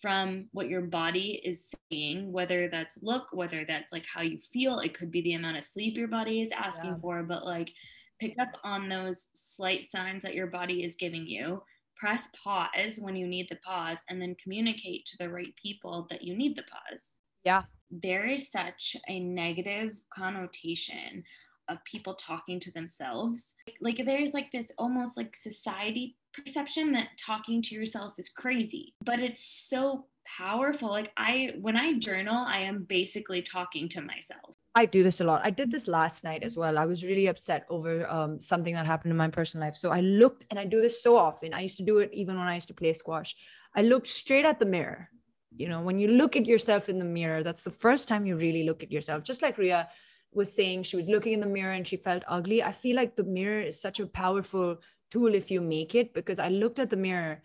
from 0.00 0.46
what 0.52 0.68
your 0.68 0.80
body 0.80 1.42
is 1.44 1.72
saying 1.90 2.32
whether 2.32 2.68
that's 2.68 2.98
look 3.02 3.26
whether 3.32 3.64
that's 3.64 3.92
like 3.92 4.06
how 4.06 4.22
you 4.22 4.38
feel 4.38 4.78
it 4.78 4.94
could 4.94 5.10
be 5.10 5.20
the 5.20 5.34
amount 5.34 5.56
of 5.56 5.64
sleep 5.64 5.96
your 5.96 6.08
body 6.08 6.40
is 6.40 6.50
asking 6.52 6.90
yeah. 6.90 7.00
for 7.00 7.22
but 7.22 7.44
like 7.44 7.72
pick 8.20 8.38
up 8.38 8.52
on 8.62 8.88
those 8.88 9.28
slight 9.32 9.90
signs 9.90 10.22
that 10.22 10.34
your 10.34 10.46
body 10.46 10.84
is 10.84 10.94
giving 10.94 11.26
you, 11.26 11.62
press 11.96 12.28
pause 12.44 13.00
when 13.00 13.16
you 13.16 13.26
need 13.26 13.48
the 13.48 13.56
pause, 13.56 14.02
and 14.08 14.20
then 14.20 14.36
communicate 14.40 15.06
to 15.06 15.16
the 15.18 15.28
right 15.28 15.54
people 15.56 16.06
that 16.10 16.22
you 16.22 16.36
need 16.36 16.54
the 16.54 16.62
pause. 16.62 17.18
Yeah. 17.44 17.62
There 17.90 18.26
is 18.26 18.50
such 18.50 18.96
a 19.08 19.20
negative 19.20 19.96
connotation 20.12 21.24
of 21.68 21.82
people 21.84 22.14
talking 22.14 22.60
to 22.60 22.72
themselves. 22.72 23.54
Like 23.80 24.02
there's 24.04 24.34
like 24.34 24.50
this 24.50 24.72
almost 24.76 25.16
like 25.16 25.34
society 25.36 26.16
perception 26.32 26.92
that 26.92 27.08
talking 27.16 27.62
to 27.62 27.74
yourself 27.74 28.18
is 28.18 28.28
crazy, 28.28 28.94
but 29.04 29.20
it's 29.20 29.44
so 29.44 30.06
powerful. 30.24 30.90
Like 30.90 31.12
I 31.16 31.54
when 31.60 31.76
I 31.76 31.98
journal, 31.98 32.36
I 32.36 32.60
am 32.60 32.84
basically 32.84 33.42
talking 33.42 33.88
to 33.90 34.00
myself. 34.00 34.56
I 34.74 34.86
do 34.86 35.02
this 35.02 35.20
a 35.20 35.24
lot. 35.24 35.40
I 35.44 35.50
did 35.50 35.70
this 35.70 35.88
last 35.88 36.22
night 36.22 36.44
as 36.44 36.56
well. 36.56 36.78
I 36.78 36.86
was 36.86 37.02
really 37.02 37.26
upset 37.26 37.66
over 37.68 38.08
um, 38.08 38.40
something 38.40 38.74
that 38.74 38.86
happened 38.86 39.10
in 39.10 39.16
my 39.16 39.28
personal 39.28 39.66
life. 39.66 39.76
So 39.76 39.90
I 39.90 40.00
looked, 40.00 40.44
and 40.50 40.60
I 40.60 40.64
do 40.64 40.80
this 40.80 41.02
so 41.02 41.16
often. 41.16 41.52
I 41.54 41.60
used 41.60 41.76
to 41.78 41.82
do 41.82 41.98
it 41.98 42.10
even 42.12 42.38
when 42.38 42.46
I 42.46 42.54
used 42.54 42.68
to 42.68 42.74
play 42.74 42.92
squash. 42.92 43.34
I 43.74 43.82
looked 43.82 44.06
straight 44.06 44.44
at 44.44 44.60
the 44.60 44.66
mirror. 44.66 45.10
You 45.60 45.68
know, 45.68 45.82
when 45.82 45.98
you 45.98 46.08
look 46.08 46.36
at 46.36 46.46
yourself 46.46 46.88
in 46.88 46.98
the 46.98 47.04
mirror, 47.04 47.42
that's 47.42 47.64
the 47.64 47.70
first 47.70 48.08
time 48.08 48.24
you 48.24 48.36
really 48.36 48.64
look 48.64 48.82
at 48.82 48.90
yourself. 48.90 49.22
Just 49.22 49.42
like 49.42 49.58
Ria 49.58 49.88
was 50.32 50.50
saying, 50.50 50.84
she 50.84 50.96
was 50.96 51.06
looking 51.06 51.34
in 51.34 51.40
the 51.40 51.46
mirror 51.46 51.72
and 51.72 51.86
she 51.86 51.96
felt 51.96 52.22
ugly. 52.26 52.62
I 52.62 52.72
feel 52.72 52.96
like 52.96 53.14
the 53.14 53.24
mirror 53.24 53.60
is 53.60 53.78
such 53.78 54.00
a 54.00 54.06
powerful 54.06 54.78
tool 55.10 55.34
if 55.34 55.50
you 55.50 55.60
make 55.60 55.94
it, 55.94 56.14
because 56.14 56.38
I 56.38 56.48
looked 56.48 56.78
at 56.78 56.88
the 56.88 56.96
mirror 56.96 57.42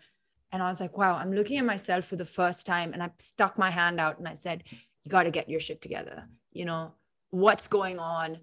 and 0.50 0.62
I 0.62 0.68
was 0.70 0.80
like, 0.80 0.96
wow, 0.96 1.16
I'm 1.16 1.34
looking 1.34 1.58
at 1.58 1.66
myself 1.66 2.06
for 2.06 2.16
the 2.16 2.24
first 2.24 2.64
time. 2.64 2.94
And 2.94 3.02
I 3.02 3.10
stuck 3.18 3.58
my 3.58 3.70
hand 3.70 4.00
out 4.00 4.18
and 4.18 4.26
I 4.26 4.34
said, 4.34 4.64
you 5.04 5.10
got 5.10 5.24
to 5.24 5.30
get 5.30 5.50
your 5.50 5.60
shit 5.60 5.82
together. 5.82 6.24
You 6.52 6.64
know, 6.64 6.94
what's 7.30 7.68
going 7.68 7.98
on? 7.98 8.38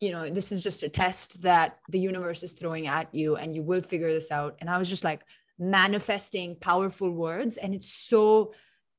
You 0.00 0.12
know, 0.12 0.30
this 0.30 0.52
is 0.52 0.62
just 0.62 0.84
a 0.84 0.88
test 0.88 1.42
that 1.42 1.80
the 1.90 1.98
universe 1.98 2.42
is 2.42 2.54
throwing 2.54 2.86
at 2.86 3.14
you 3.14 3.36
and 3.36 3.54
you 3.54 3.62
will 3.62 3.82
figure 3.82 4.10
this 4.10 4.32
out. 4.32 4.56
And 4.60 4.70
I 4.70 4.78
was 4.78 4.88
just 4.88 5.04
like 5.04 5.20
manifesting 5.58 6.56
powerful 6.56 7.10
words. 7.10 7.58
And 7.58 7.74
it's 7.74 7.92
so 7.92 8.52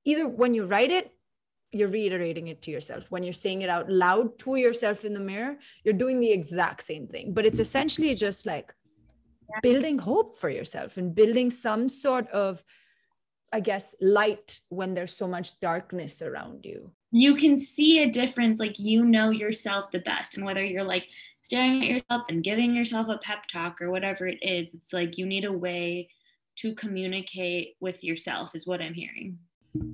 either 0.08 0.28
when 0.28 0.54
you 0.54 0.66
write 0.66 0.92
it, 0.92 1.12
you're 1.72 1.90
reiterating 1.90 2.48
it 2.48 2.62
to 2.64 2.72
yourself. 2.72 3.12
When 3.12 3.24
you're 3.24 3.34
saying 3.34 3.62
it 3.62 3.70
out 3.70 3.90
loud 3.90 4.40
to 4.40 4.56
yourself 4.56 5.04
in 5.04 5.14
the 5.14 5.20
mirror, 5.20 5.58
you're 5.84 5.94
doing 5.94 6.20
the 6.20 6.32
exact 6.32 6.84
same 6.84 7.08
thing. 7.08 7.34
But 7.34 7.46
it's 7.46 7.58
hmm. 7.58 7.68
essentially 7.68 8.16
just 8.16 8.46
like 8.46 8.74
building 9.62 10.00
hope 10.00 10.36
for 10.36 10.50
yourself 10.50 10.98
and 10.98 11.16
building 11.16 11.50
some 11.50 11.88
sort 11.88 12.28
of 12.32 12.62
i 13.54 13.62
guess 13.62 13.96
light 14.02 14.60
when 14.68 14.94
there's 14.94 15.16
so 15.16 15.26
much 15.26 15.60
darkness 15.60 16.22
around 16.22 16.66
you. 16.66 16.92
You 17.12 17.36
can 17.36 17.58
see 17.58 18.04
a 18.04 18.10
difference 18.10 18.60
like 18.60 18.78
you 18.78 19.06
know 19.06 19.30
yourself 19.30 19.90
the 19.92 20.00
best. 20.00 20.36
And 20.36 20.46
whether 20.46 20.64
you're 20.64 20.84
like 20.84 21.08
staring 21.48 21.82
at 21.82 21.90
yourself 21.90 22.24
and 22.28 22.44
giving 22.44 22.76
yourself 22.76 23.08
a 23.08 23.18
pep 23.20 23.48
talk 23.48 23.82
or 23.82 23.90
whatever 23.90 24.28
it 24.28 24.38
is 24.42 24.74
it's 24.74 24.92
like 24.92 25.18
you 25.18 25.26
need 25.26 25.46
a 25.46 25.52
way 25.52 26.10
to 26.58 26.76
communicate 26.76 27.76
with 27.80 28.04
yourself 28.04 28.54
is 28.54 28.68
what 28.68 28.82
i'm 28.82 28.94
hearing 28.94 29.38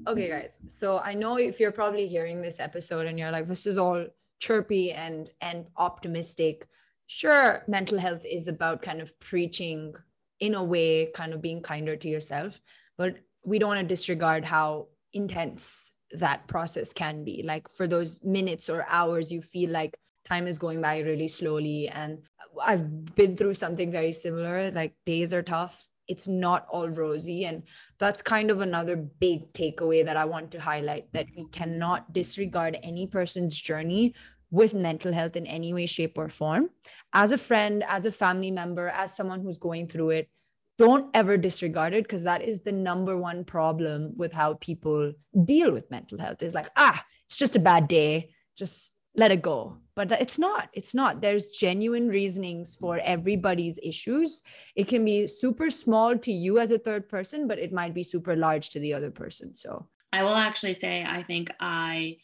okay 0.07 0.29
guys. 0.29 0.57
So 0.79 0.99
i 1.03 1.13
know 1.13 1.37
if 1.37 1.59
you're 1.59 1.71
probably 1.71 2.07
hearing 2.07 2.41
this 2.41 2.59
episode 2.59 3.07
and 3.07 3.17
you're 3.17 3.31
like 3.31 3.47
this 3.47 3.65
is 3.65 3.77
all 3.77 4.05
chirpy 4.39 4.91
and 4.91 5.29
and 5.41 5.65
optimistic. 5.77 6.67
Sure 7.07 7.63
mental 7.67 7.99
health 7.99 8.25
is 8.29 8.47
about 8.47 8.81
kind 8.81 9.01
of 9.01 9.17
preaching 9.19 9.93
in 10.39 10.55
a 10.55 10.63
way 10.63 11.11
kind 11.13 11.33
of 11.33 11.41
being 11.41 11.61
kinder 11.61 11.95
to 11.95 12.09
yourself 12.09 12.59
but 12.97 13.15
we 13.45 13.59
don't 13.59 13.69
want 13.69 13.81
to 13.81 13.87
disregard 13.87 14.45
how 14.45 14.87
intense 15.13 15.91
that 16.11 16.47
process 16.47 16.93
can 16.93 17.23
be. 17.23 17.43
Like 17.43 17.69
for 17.69 17.87
those 17.87 18.23
minutes 18.23 18.69
or 18.69 18.85
hours 18.87 19.31
you 19.31 19.41
feel 19.41 19.69
like 19.69 19.97
time 20.25 20.47
is 20.47 20.57
going 20.57 20.81
by 20.81 20.99
really 20.99 21.27
slowly 21.27 21.89
and 21.89 22.19
i've 22.63 23.15
been 23.15 23.35
through 23.35 23.53
something 23.53 23.91
very 23.91 24.11
similar. 24.11 24.71
Like 24.71 24.93
days 25.05 25.33
are 25.33 25.43
tough 25.43 25.89
it's 26.07 26.27
not 26.27 26.67
all 26.69 26.89
rosy 26.89 27.45
and 27.45 27.63
that's 27.97 28.21
kind 28.21 28.51
of 28.51 28.61
another 28.61 28.95
big 28.95 29.51
takeaway 29.53 30.05
that 30.05 30.17
i 30.17 30.25
want 30.25 30.51
to 30.51 30.59
highlight 30.59 31.11
that 31.13 31.27
we 31.35 31.45
cannot 31.51 32.11
disregard 32.13 32.77
any 32.83 33.07
person's 33.07 33.59
journey 33.59 34.13
with 34.53 34.75
mental 34.75 35.11
health 35.11 35.35
in 35.35 35.47
any 35.47 35.73
way, 35.73 35.87
shape, 35.87 36.15
or 36.15 36.29
form. 36.29 36.69
As 37.11 37.31
a 37.31 37.39
friend, 37.39 37.83
as 37.87 38.05
a 38.05 38.11
family 38.11 38.51
member, 38.51 38.87
as 38.89 39.17
someone 39.17 39.41
who's 39.41 39.57
going 39.57 39.87
through 39.87 40.11
it, 40.11 40.29
don't 40.77 41.09
ever 41.15 41.37
disregard 41.37 41.95
it 41.95 42.03
because 42.03 42.23
that 42.23 42.43
is 42.43 42.61
the 42.61 42.71
number 42.71 43.17
one 43.17 43.45
problem 43.45 44.13
with 44.15 44.31
how 44.31 44.53
people 44.55 45.11
deal 45.43 45.71
with 45.71 45.89
mental 45.89 46.19
health 46.19 46.43
is 46.43 46.53
like, 46.53 46.69
ah, 46.75 47.03
it's 47.25 47.35
just 47.35 47.55
a 47.55 47.59
bad 47.59 47.87
day. 47.87 48.29
Just 48.55 48.93
let 49.15 49.31
it 49.31 49.41
go. 49.41 49.77
But 49.95 50.11
it's 50.13 50.39
not. 50.39 50.69
It's 50.73 50.95
not. 50.95 51.21
There's 51.21 51.47
genuine 51.47 52.07
reasonings 52.07 52.75
for 52.75 52.99
everybody's 53.03 53.77
issues. 53.83 54.41
It 54.75 54.87
can 54.87 55.05
be 55.05 55.27
super 55.27 55.69
small 55.69 56.17
to 56.17 56.31
you 56.31 56.57
as 56.57 56.71
a 56.71 56.79
third 56.79 57.07
person, 57.07 57.47
but 57.47 57.59
it 57.59 57.71
might 57.71 57.93
be 57.93 58.01
super 58.01 58.35
large 58.35 58.69
to 58.69 58.79
the 58.79 58.93
other 58.95 59.11
person. 59.11 59.55
So 59.55 59.87
I 60.11 60.23
will 60.23 60.35
actually 60.35 60.73
say, 60.73 61.05
I 61.07 61.21
think 61.21 61.51
I 61.59 62.17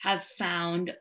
have 0.00 0.24
found 0.24 0.92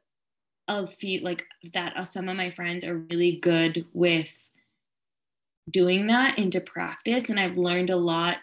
a 0.70 0.88
few 0.88 1.20
like 1.22 1.46
that 1.74 1.94
uh, 1.98 2.04
some 2.04 2.30
of 2.30 2.38
my 2.38 2.52
friends 2.52 2.86
are 2.86 3.06
really 3.10 3.38
good 3.42 3.86
with 3.92 4.30
doing 5.70 6.08
that 6.08 6.38
into 6.38 6.62
practice 6.62 7.30
and 7.30 7.40
i've 7.40 7.58
learned 7.58 7.90
a 7.90 7.96
lot 7.96 8.38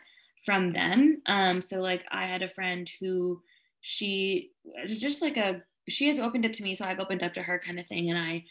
from 0.45 0.73
them 0.73 1.23
um 1.27 1.61
so 1.61 1.81
like 1.81 2.05
i 2.11 2.27
had 2.27 2.43
a 2.43 2.49
friend 2.49 2.91
who 3.01 3.41
she 3.81 4.51
just 4.87 5.23
like 5.23 5.37
a 5.37 5.63
she 5.89 6.09
has 6.09 6.19
opened 6.19 6.45
up 6.45 6.53
to 6.53 6.63
me 6.63 6.75
so 6.75 6.85
i've 6.85 7.01
opened 7.01 7.23
up 7.23 7.35
to 7.35 7.43
her 7.43 7.59
kind 7.59 7.79
of 7.79 7.87
thing 7.87 8.11
and 8.11 8.19
i 8.19 8.45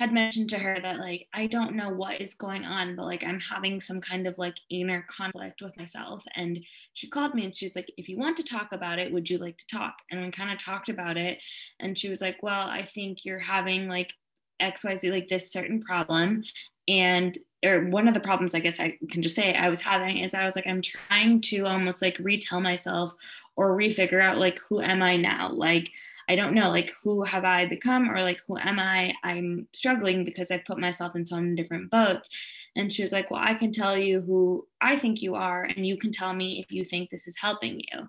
had 0.00 0.14
mentioned 0.14 0.48
to 0.48 0.58
her 0.58 0.80
that 0.80 0.98
like 0.98 1.28
I 1.34 1.46
don't 1.46 1.76
know 1.76 1.90
what 1.90 2.22
is 2.22 2.32
going 2.32 2.64
on, 2.64 2.96
but 2.96 3.04
like 3.04 3.22
I'm 3.22 3.38
having 3.38 3.82
some 3.82 4.00
kind 4.00 4.26
of 4.26 4.38
like 4.38 4.56
inner 4.70 5.04
conflict 5.10 5.60
with 5.60 5.76
myself. 5.76 6.24
And 6.34 6.64
she 6.94 7.06
called 7.06 7.34
me 7.34 7.44
and 7.44 7.54
she's 7.54 7.76
like, 7.76 7.92
if 7.98 8.08
you 8.08 8.16
want 8.18 8.38
to 8.38 8.42
talk 8.42 8.72
about 8.72 8.98
it, 8.98 9.12
would 9.12 9.28
you 9.28 9.36
like 9.36 9.58
to 9.58 9.66
talk? 9.66 9.96
And 10.10 10.24
we 10.24 10.30
kind 10.30 10.50
of 10.50 10.58
talked 10.58 10.88
about 10.88 11.18
it. 11.18 11.42
And 11.80 11.98
she 11.98 12.08
was 12.08 12.22
like, 12.22 12.42
well, 12.42 12.66
I 12.66 12.80
think 12.80 13.26
you're 13.26 13.38
having 13.38 13.88
like 13.88 14.14
XYZ, 14.62 15.12
like 15.12 15.28
this 15.28 15.52
certain 15.52 15.82
problem. 15.82 16.44
And 16.88 17.36
or 17.62 17.84
one 17.90 18.08
of 18.08 18.14
the 18.14 18.20
problems 18.20 18.54
I 18.54 18.60
guess 18.60 18.80
I 18.80 18.96
can 19.10 19.20
just 19.20 19.36
say 19.36 19.52
I 19.52 19.68
was 19.68 19.82
having 19.82 20.16
is 20.16 20.32
I 20.32 20.46
was 20.46 20.56
like, 20.56 20.66
I'm 20.66 20.80
trying 20.80 21.42
to 21.42 21.66
almost 21.66 22.00
like 22.00 22.18
retell 22.18 22.62
myself 22.62 23.12
or 23.54 23.76
refigure 23.76 24.22
out 24.22 24.38
like 24.38 24.58
who 24.66 24.80
am 24.80 25.02
I 25.02 25.16
now? 25.16 25.52
Like 25.52 25.90
I 26.30 26.36
don't 26.36 26.54
know, 26.54 26.70
like, 26.70 26.92
who 27.02 27.24
have 27.24 27.44
I 27.44 27.66
become 27.66 28.08
or 28.08 28.22
like, 28.22 28.40
who 28.46 28.56
am 28.56 28.78
I? 28.78 29.14
I'm 29.24 29.66
struggling 29.72 30.22
because 30.24 30.52
I've 30.52 30.64
put 30.64 30.78
myself 30.78 31.16
in 31.16 31.26
so 31.26 31.40
many 31.40 31.56
different 31.56 31.90
boats. 31.90 32.30
And 32.76 32.92
she 32.92 33.02
was 33.02 33.10
like, 33.10 33.32
Well, 33.32 33.42
I 33.42 33.54
can 33.54 33.72
tell 33.72 33.98
you 33.98 34.20
who 34.20 34.68
I 34.80 34.96
think 34.96 35.22
you 35.22 35.34
are, 35.34 35.64
and 35.64 35.84
you 35.84 35.96
can 35.96 36.12
tell 36.12 36.32
me 36.32 36.60
if 36.60 36.70
you 36.70 36.84
think 36.84 37.10
this 37.10 37.26
is 37.26 37.36
helping 37.36 37.80
you. 37.80 38.06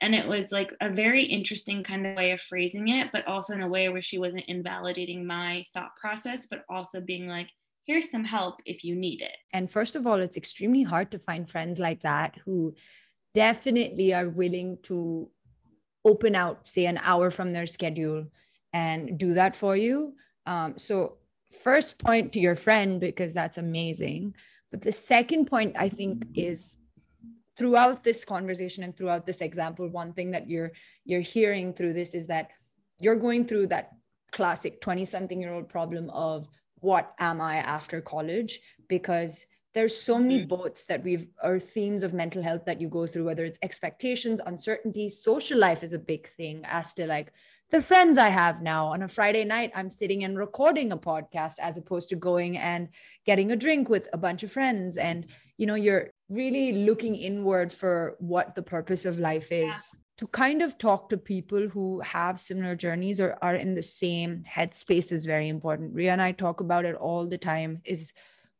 And 0.00 0.14
it 0.14 0.28
was 0.28 0.52
like 0.52 0.72
a 0.80 0.88
very 0.88 1.24
interesting 1.24 1.82
kind 1.82 2.06
of 2.06 2.16
way 2.16 2.30
of 2.30 2.40
phrasing 2.40 2.86
it, 2.88 3.10
but 3.12 3.26
also 3.26 3.54
in 3.54 3.60
a 3.60 3.68
way 3.68 3.88
where 3.88 4.00
she 4.00 4.18
wasn't 4.18 4.44
invalidating 4.46 5.26
my 5.26 5.64
thought 5.74 5.96
process, 6.00 6.46
but 6.46 6.64
also 6.68 7.00
being 7.00 7.26
like, 7.26 7.50
Here's 7.82 8.08
some 8.08 8.24
help 8.24 8.60
if 8.64 8.84
you 8.84 8.94
need 8.94 9.20
it. 9.20 9.36
And 9.52 9.68
first 9.68 9.96
of 9.96 10.06
all, 10.06 10.20
it's 10.20 10.36
extremely 10.36 10.84
hard 10.84 11.10
to 11.10 11.18
find 11.18 11.50
friends 11.50 11.80
like 11.80 12.02
that 12.02 12.36
who 12.44 12.76
definitely 13.34 14.14
are 14.14 14.28
willing 14.28 14.78
to 14.84 15.28
open 16.04 16.34
out, 16.34 16.66
say, 16.66 16.86
an 16.86 16.98
hour 17.02 17.30
from 17.30 17.52
their 17.52 17.66
schedule 17.66 18.26
and 18.72 19.18
do 19.18 19.34
that 19.34 19.56
for 19.56 19.76
you. 19.76 20.14
Um, 20.46 20.76
so, 20.76 21.18
first 21.62 21.98
point 21.98 22.32
to 22.32 22.40
your 22.40 22.56
friend, 22.56 23.00
because 23.00 23.32
that's 23.32 23.58
amazing. 23.58 24.34
But 24.70 24.82
the 24.82 24.92
second 24.92 25.46
point, 25.46 25.76
I 25.78 25.88
think, 25.88 26.24
is 26.34 26.76
throughout 27.56 28.02
this 28.02 28.24
conversation 28.24 28.82
and 28.84 28.96
throughout 28.96 29.26
this 29.26 29.40
example, 29.40 29.88
one 29.88 30.12
thing 30.12 30.32
that 30.32 30.50
you're 30.50 30.72
you're 31.04 31.20
hearing 31.20 31.72
through 31.72 31.92
this 31.92 32.14
is 32.14 32.26
that 32.26 32.50
you're 33.00 33.16
going 33.16 33.46
through 33.46 33.68
that 33.68 33.92
classic 34.32 34.80
20 34.80 35.04
something 35.04 35.40
year 35.40 35.52
old 35.52 35.68
problem 35.68 36.10
of 36.10 36.48
what 36.80 37.14
am 37.18 37.40
I 37.40 37.56
after 37.58 38.00
college? 38.00 38.60
Because 38.88 39.46
there's 39.74 39.96
so 39.96 40.18
many 40.18 40.38
mm-hmm. 40.38 40.48
boats 40.48 40.84
that 40.84 41.02
we've 41.02 41.26
or 41.42 41.58
themes 41.58 42.02
of 42.02 42.14
mental 42.14 42.42
health 42.42 42.64
that 42.64 42.80
you 42.80 42.88
go 42.88 43.06
through 43.06 43.24
whether 43.24 43.44
it's 43.44 43.58
expectations 43.62 44.40
uncertainties 44.46 45.22
social 45.22 45.58
life 45.58 45.82
is 45.82 45.92
a 45.92 45.98
big 45.98 46.28
thing 46.28 46.62
as 46.64 46.94
to 46.94 47.06
like 47.06 47.32
the 47.70 47.82
friends 47.82 48.16
i 48.16 48.28
have 48.28 48.62
now 48.62 48.86
on 48.86 49.02
a 49.02 49.08
friday 49.08 49.44
night 49.44 49.70
i'm 49.74 49.90
sitting 49.90 50.24
and 50.24 50.38
recording 50.38 50.92
a 50.92 50.96
podcast 50.96 51.58
as 51.60 51.76
opposed 51.76 52.08
to 52.08 52.16
going 52.16 52.56
and 52.56 52.88
getting 53.26 53.50
a 53.50 53.56
drink 53.56 53.88
with 53.88 54.08
a 54.12 54.18
bunch 54.18 54.42
of 54.42 54.50
friends 54.50 54.96
and 54.96 55.26
you 55.58 55.66
know 55.66 55.74
you're 55.74 56.10
really 56.28 56.72
looking 56.72 57.16
inward 57.16 57.72
for 57.72 58.16
what 58.18 58.54
the 58.54 58.62
purpose 58.62 59.04
of 59.04 59.18
life 59.18 59.50
is 59.50 59.74
yeah. 59.92 60.00
to 60.16 60.26
kind 60.28 60.62
of 60.62 60.78
talk 60.78 61.08
to 61.08 61.16
people 61.16 61.68
who 61.68 62.00
have 62.00 62.38
similar 62.38 62.74
journeys 62.74 63.20
or 63.20 63.36
are 63.42 63.54
in 63.54 63.74
the 63.74 63.82
same 63.82 64.44
headspace 64.48 65.10
is 65.10 65.26
very 65.26 65.48
important 65.48 65.94
ria 65.94 66.12
and 66.12 66.22
i 66.22 66.30
talk 66.32 66.60
about 66.60 66.84
it 66.84 66.94
all 66.94 67.26
the 67.26 67.38
time 67.38 67.80
is 67.84 68.12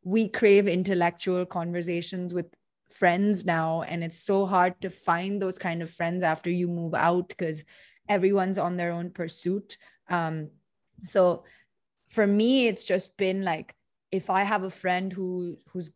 we 0.05 0.29
crave 0.29 0.69
intellectual 0.69 1.45
conversations 1.47 2.33
with 2.33 2.47
friends 2.91 3.45
now 3.45 3.83
and 3.83 4.05
it's 4.05 4.19
so 4.19 4.47
hard 4.47 4.81
to 4.81 4.89
find 4.89 5.43
those 5.43 5.59
kind 5.59 5.83
of 5.83 5.91
friends 5.91 6.23
after 6.23 6.51
you 6.51 6.69
move 6.69 6.95
out 6.95 7.29
because 7.29 7.65
everyone's 8.09 8.59
on 8.59 8.77
their 8.77 8.93
own 8.93 9.11
pursuit 9.11 9.77
um, 10.11 10.49
so 11.03 11.45
for 12.07 12.27
me 12.27 12.69
it's 12.69 12.85
just 12.85 13.17
been 13.17 13.43
like 13.43 13.75
if 14.15 14.31
I 14.31 14.45
have 14.45 14.63
a 14.63 14.71
friend 14.71 15.13
who 15.13 15.59
who's 15.71 15.91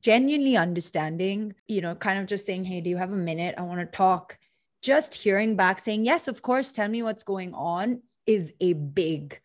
genuinely 0.00 0.56
understanding, 0.56 1.54
you 1.66 1.80
know, 1.80 1.94
kind 1.94 2.18
of 2.18 2.26
just 2.26 2.46
saying, 2.46 2.64
Hey, 2.64 2.80
do 2.80 2.88
you 2.88 2.96
have 2.96 3.12
a 3.12 3.16
minute? 3.16 3.54
I 3.58 3.62
want 3.62 3.80
to 3.80 3.86
talk. 3.86 4.38
Just 4.80 5.14
hearing 5.14 5.56
back 5.56 5.80
saying, 5.80 6.04
Yes, 6.04 6.28
of 6.28 6.40
course, 6.40 6.72
tell 6.72 6.88
me 6.88 7.02
what's 7.02 7.22
going 7.22 7.52
on 7.54 8.00
is 8.26 8.52
a 8.60 8.72
big, 8.72 9.40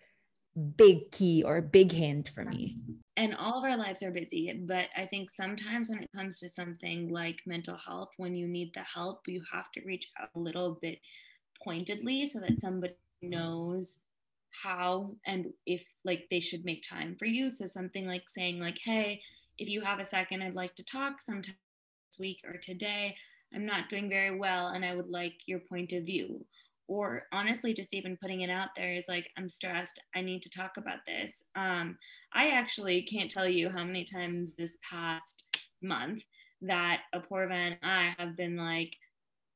big 0.77 1.11
key 1.11 1.43
or 1.43 1.61
big 1.61 1.91
hint 1.91 2.29
for 2.29 2.43
me. 2.43 2.77
And 3.15 3.35
all 3.35 3.59
of 3.59 3.63
our 3.63 3.77
lives 3.77 4.01
are 4.01 4.11
busy, 4.11 4.51
but 4.65 4.85
I 4.97 5.05
think 5.05 5.29
sometimes 5.29 5.89
when 5.89 6.01
it 6.01 6.09
comes 6.15 6.39
to 6.39 6.49
something 6.49 7.09
like 7.09 7.41
mental 7.45 7.77
health, 7.77 8.09
when 8.17 8.35
you 8.35 8.47
need 8.47 8.71
the 8.73 8.81
help, 8.81 9.21
you 9.27 9.41
have 9.51 9.71
to 9.73 9.81
reach 9.85 10.11
out 10.19 10.29
a 10.35 10.39
little 10.39 10.79
bit 10.81 10.99
pointedly 11.63 12.25
so 12.25 12.39
that 12.39 12.59
somebody 12.59 12.95
knows 13.21 13.99
how 14.63 15.15
and 15.25 15.47
if 15.65 15.93
like 16.03 16.27
they 16.29 16.39
should 16.39 16.65
make 16.65 16.83
time 16.87 17.15
for 17.17 17.25
you. 17.25 17.49
So 17.49 17.65
something 17.65 18.05
like 18.05 18.29
saying 18.29 18.59
like 18.59 18.79
hey 18.83 19.21
if 19.57 19.69
you 19.69 19.81
have 19.81 19.99
a 19.99 20.05
second 20.05 20.41
i'd 20.41 20.55
like 20.55 20.75
to 20.75 20.83
talk 20.83 21.21
sometime 21.21 21.55
this 22.11 22.19
week 22.19 22.41
or 22.45 22.57
today. 22.57 23.15
I'm 23.53 23.65
not 23.67 23.87
doing 23.87 24.09
very 24.09 24.35
well 24.35 24.69
and 24.69 24.83
i 24.83 24.95
would 24.95 25.09
like 25.09 25.35
your 25.45 25.59
point 25.59 25.93
of 25.93 26.05
view 26.05 26.43
or 26.87 27.23
honestly 27.31 27.73
just 27.73 27.93
even 27.93 28.17
putting 28.21 28.41
it 28.41 28.49
out 28.49 28.69
there 28.75 28.93
is 28.93 29.07
like 29.07 29.29
i'm 29.37 29.49
stressed. 29.49 30.01
I 30.15 30.21
need 30.21 30.41
to 30.43 30.49
talk 30.49 30.77
about 30.77 31.05
this. 31.05 31.43
Um, 31.55 31.97
i 32.33 32.49
actually 32.49 33.01
can't 33.03 33.31
tell 33.31 33.47
you 33.47 33.69
how 33.69 33.83
many 33.83 34.03
times 34.03 34.55
this 34.55 34.77
past 34.89 35.45
month 35.81 36.23
that 36.61 37.01
Apurva 37.13 37.51
and 37.51 37.77
i 37.83 38.13
have 38.17 38.37
been 38.37 38.55
like 38.55 38.95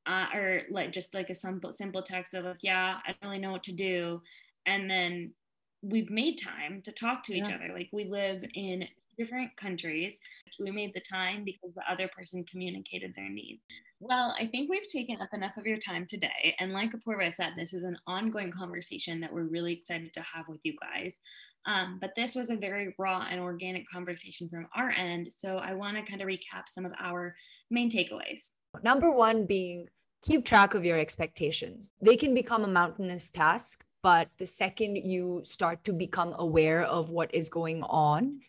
uh, 0.05 0.25
or 0.33 0.61
like 0.71 0.91
just 0.91 1.13
like 1.13 1.29
a 1.29 1.35
simple 1.35 1.71
simple 1.71 2.01
text 2.01 2.33
of 2.33 2.45
like 2.45 2.63
yeah 2.63 2.97
i 3.05 3.11
don't 3.11 3.29
really 3.29 3.41
know 3.41 3.51
what 3.51 3.63
to 3.63 3.73
do. 3.73 4.21
And 4.65 4.89
then 4.89 5.33
we've 5.81 6.09
made 6.09 6.37
time 6.37 6.81
to 6.83 6.91
talk 6.91 7.23
to 7.23 7.33
each 7.33 7.47
yeah. 7.47 7.55
other. 7.55 7.73
Like 7.73 7.89
we 7.91 8.05
live 8.05 8.43
in 8.53 8.87
different 9.17 9.56
countries 9.58 10.19
we 10.60 10.71
made 10.71 10.93
the 10.93 11.01
time 11.01 11.43
because 11.43 11.73
the 11.73 11.84
other 11.89 12.08
person 12.08 12.43
communicated 12.43 13.13
their 13.15 13.30
need 13.30 13.60
well 13.99 14.36
i 14.39 14.45
think 14.45 14.69
we've 14.69 14.88
taken 14.88 15.21
up 15.21 15.30
enough 15.34 15.58
of 15.58 15.65
your 15.65 15.77
time 15.77 16.06
today. 16.08 16.56
And 16.60 16.73
like 16.73 16.91
apurva 16.91 17.34
said 17.34 17.53
this 17.56 17.73
is 17.73 17.84
an 17.84 17.97
ongoing 18.08 18.51
conversation 18.51 19.19
that 19.21 19.34
we're 19.34 19.43
really 19.43 19.73
excited 19.73 20.13
to 20.13 20.21
have 20.21 20.47
with 20.47 20.62
you 20.63 20.75
guys. 20.80 21.17
Um, 21.65 21.97
but 21.99 22.13
this 22.15 22.34
was 22.34 22.49
a 22.49 22.56
very 22.56 22.95
raw 22.97 23.27
and 23.30 23.41
organic 23.41 23.89
conversation 23.89 24.47
from 24.49 24.67
our 24.75 24.89
end. 24.89 25.30
So 25.36 25.58
i 25.58 25.73
want 25.73 25.97
to 25.97 26.03
kind 26.03 26.21
of 26.21 26.27
recap 26.27 26.67
some 26.67 26.86
of 26.86 26.93
our 26.99 27.36
main 27.69 27.89
takeaways. 27.89 28.51
Number 28.84 29.12
one 29.12 29.45
being 29.45 29.88
keep 30.23 30.45
track 30.45 30.73
of 30.73 30.86
your 30.86 30.97
expectations. 30.97 31.93
They 32.01 32.15
can 32.15 32.34
become 32.34 32.63
a 32.63 32.67
mountainous 32.67 33.32
task 33.32 33.84
but 34.03 34.30
the 34.38 34.45
second 34.45 34.95
you 34.95 35.41
start 35.43 35.84
to 35.84 35.91
become 35.91 36.34
aware 36.38 36.84
of 36.84 37.10
what 37.10 37.34
is 37.34 37.49
going 37.49 37.84
on, 37.84 38.39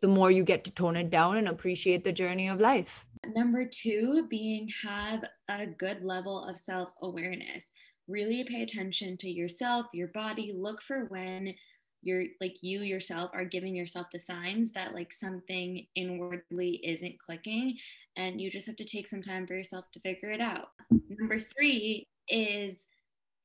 the 0.00 0.08
more 0.08 0.30
you 0.30 0.44
get 0.44 0.64
to 0.64 0.70
tone 0.70 0.96
it 0.96 1.10
down 1.10 1.36
and 1.36 1.48
appreciate 1.48 2.04
the 2.04 2.12
journey 2.12 2.48
of 2.48 2.60
life. 2.60 3.06
Number 3.34 3.64
two, 3.64 4.26
being 4.28 4.68
have 4.84 5.24
a 5.48 5.66
good 5.66 6.02
level 6.02 6.44
of 6.44 6.56
self 6.56 6.92
awareness. 7.02 7.72
Really 8.06 8.44
pay 8.44 8.62
attention 8.62 9.16
to 9.18 9.28
yourself, 9.28 9.86
your 9.92 10.08
body. 10.08 10.52
Look 10.56 10.82
for 10.82 11.06
when 11.06 11.54
you're 12.02 12.24
like 12.40 12.56
you 12.62 12.82
yourself 12.82 13.30
are 13.34 13.44
giving 13.44 13.74
yourself 13.74 14.06
the 14.12 14.20
signs 14.20 14.70
that 14.72 14.94
like 14.94 15.12
something 15.12 15.84
inwardly 15.96 16.80
isn't 16.84 17.18
clicking 17.18 17.76
and 18.16 18.40
you 18.40 18.50
just 18.50 18.68
have 18.68 18.76
to 18.76 18.84
take 18.84 19.08
some 19.08 19.20
time 19.20 19.46
for 19.46 19.54
yourself 19.54 19.84
to 19.92 20.00
figure 20.00 20.30
it 20.30 20.40
out. 20.40 20.68
Number 21.08 21.38
three 21.38 22.06
is 22.28 22.86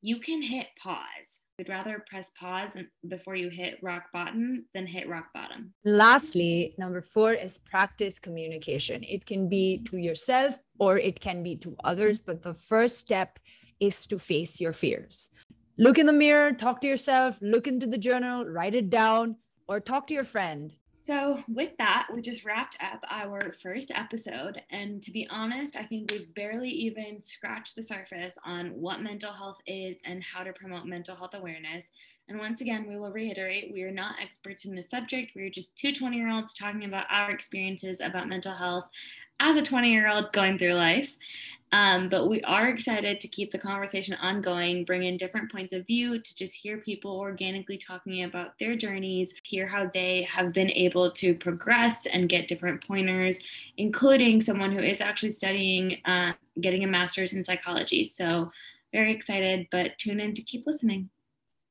you 0.03 0.19
can 0.19 0.41
hit 0.41 0.67
pause. 0.77 1.39
I'd 1.57 1.69
rather 1.69 2.03
press 2.09 2.29
pause 2.37 2.71
before 3.07 3.35
you 3.37 3.49
hit 3.49 3.79
rock 3.81 4.03
bottom 4.11 4.65
than 4.73 4.85
hit 4.85 5.07
rock 5.07 5.27
bottom. 5.33 5.73
Lastly, 5.85 6.75
number 6.77 7.01
four 7.01 7.31
is 7.31 7.57
practice 7.57 8.19
communication. 8.19 9.01
It 9.03 9.25
can 9.25 9.47
be 9.47 9.81
to 9.85 9.97
yourself 9.97 10.55
or 10.77 10.97
it 10.97 11.21
can 11.21 11.41
be 11.41 11.55
to 11.57 11.77
others, 11.85 12.19
but 12.19 12.43
the 12.43 12.53
first 12.53 12.97
step 12.97 13.39
is 13.79 14.05
to 14.07 14.19
face 14.19 14.59
your 14.59 14.73
fears. 14.73 15.29
Look 15.77 15.97
in 15.97 16.05
the 16.05 16.13
mirror, 16.13 16.51
talk 16.51 16.81
to 16.81 16.87
yourself, 16.87 17.39
look 17.41 17.65
into 17.65 17.87
the 17.87 17.97
journal, 17.97 18.43
write 18.43 18.75
it 18.75 18.89
down, 18.89 19.37
or 19.69 19.79
talk 19.79 20.07
to 20.07 20.13
your 20.13 20.25
friend. 20.25 20.73
So, 21.05 21.43
with 21.49 21.75
that, 21.79 22.07
we 22.13 22.21
just 22.21 22.45
wrapped 22.45 22.77
up 22.81 23.03
our 23.09 23.51
first 23.61 23.91
episode. 23.93 24.61
And 24.71 25.03
to 25.03 25.11
be 25.11 25.27
honest, 25.29 25.75
I 25.75 25.83
think 25.83 26.09
we've 26.09 26.33
barely 26.33 26.69
even 26.69 27.19
scratched 27.19 27.75
the 27.75 27.83
surface 27.83 28.37
on 28.45 28.67
what 28.67 29.01
mental 29.01 29.33
health 29.33 29.57
is 29.67 29.99
and 30.05 30.23
how 30.23 30.43
to 30.43 30.53
promote 30.53 30.85
mental 30.85 31.17
health 31.17 31.33
awareness. 31.33 31.91
And 32.29 32.39
once 32.39 32.61
again, 32.61 32.85
we 32.87 32.95
will 32.95 33.11
reiterate 33.11 33.73
we 33.73 33.83
are 33.83 33.91
not 33.91 34.15
experts 34.21 34.63
in 34.63 34.75
this 34.75 34.89
subject. 34.89 35.33
We 35.35 35.45
are 35.45 35.49
just 35.49 35.75
two 35.75 35.91
20 35.91 36.15
year 36.15 36.31
olds 36.31 36.53
talking 36.53 36.85
about 36.85 37.07
our 37.09 37.31
experiences 37.31 37.99
about 37.99 38.29
mental 38.29 38.53
health 38.53 38.85
as 39.43 39.57
a 39.57 39.61
20 39.61 39.91
year 39.91 40.09
old 40.09 40.31
going 40.31 40.57
through 40.57 40.73
life. 40.73 41.17
Um, 41.73 42.07
but 42.07 42.29
we 42.29 42.39
are 42.43 42.69
excited 42.69 43.19
to 43.19 43.27
keep 43.27 43.49
the 43.49 43.57
conversation 43.57 44.13
ongoing, 44.21 44.85
bring 44.85 45.03
in 45.03 45.17
different 45.17 45.51
points 45.51 45.73
of 45.73 45.87
view 45.87 46.19
to 46.19 46.35
just 46.35 46.55
hear 46.55 46.77
people 46.77 47.11
organically 47.19 47.79
talking 47.79 48.23
about 48.23 48.59
their 48.59 48.75
journeys, 48.75 49.33
hear 49.43 49.65
how 49.65 49.89
they 49.91 50.21
have 50.23 50.53
been 50.53 50.69
able 50.69 51.09
to 51.11 51.33
progress 51.33 52.05
and 52.05 52.29
get 52.29 52.47
different 52.47 52.85
pointers, 52.85 53.39
including 53.77 54.39
someone 54.39 54.71
who 54.71 54.83
is 54.83 55.01
actually 55.01 55.31
studying, 55.31 55.97
uh, 56.05 56.33
getting 56.61 56.83
a 56.83 56.87
master's 56.87 57.33
in 57.33 57.43
psychology. 57.43 58.03
So, 58.03 58.51
very 58.91 59.11
excited, 59.11 59.65
but 59.71 59.97
tune 59.97 60.19
in 60.19 60.35
to 60.35 60.43
keep 60.43 60.67
listening 60.67 61.09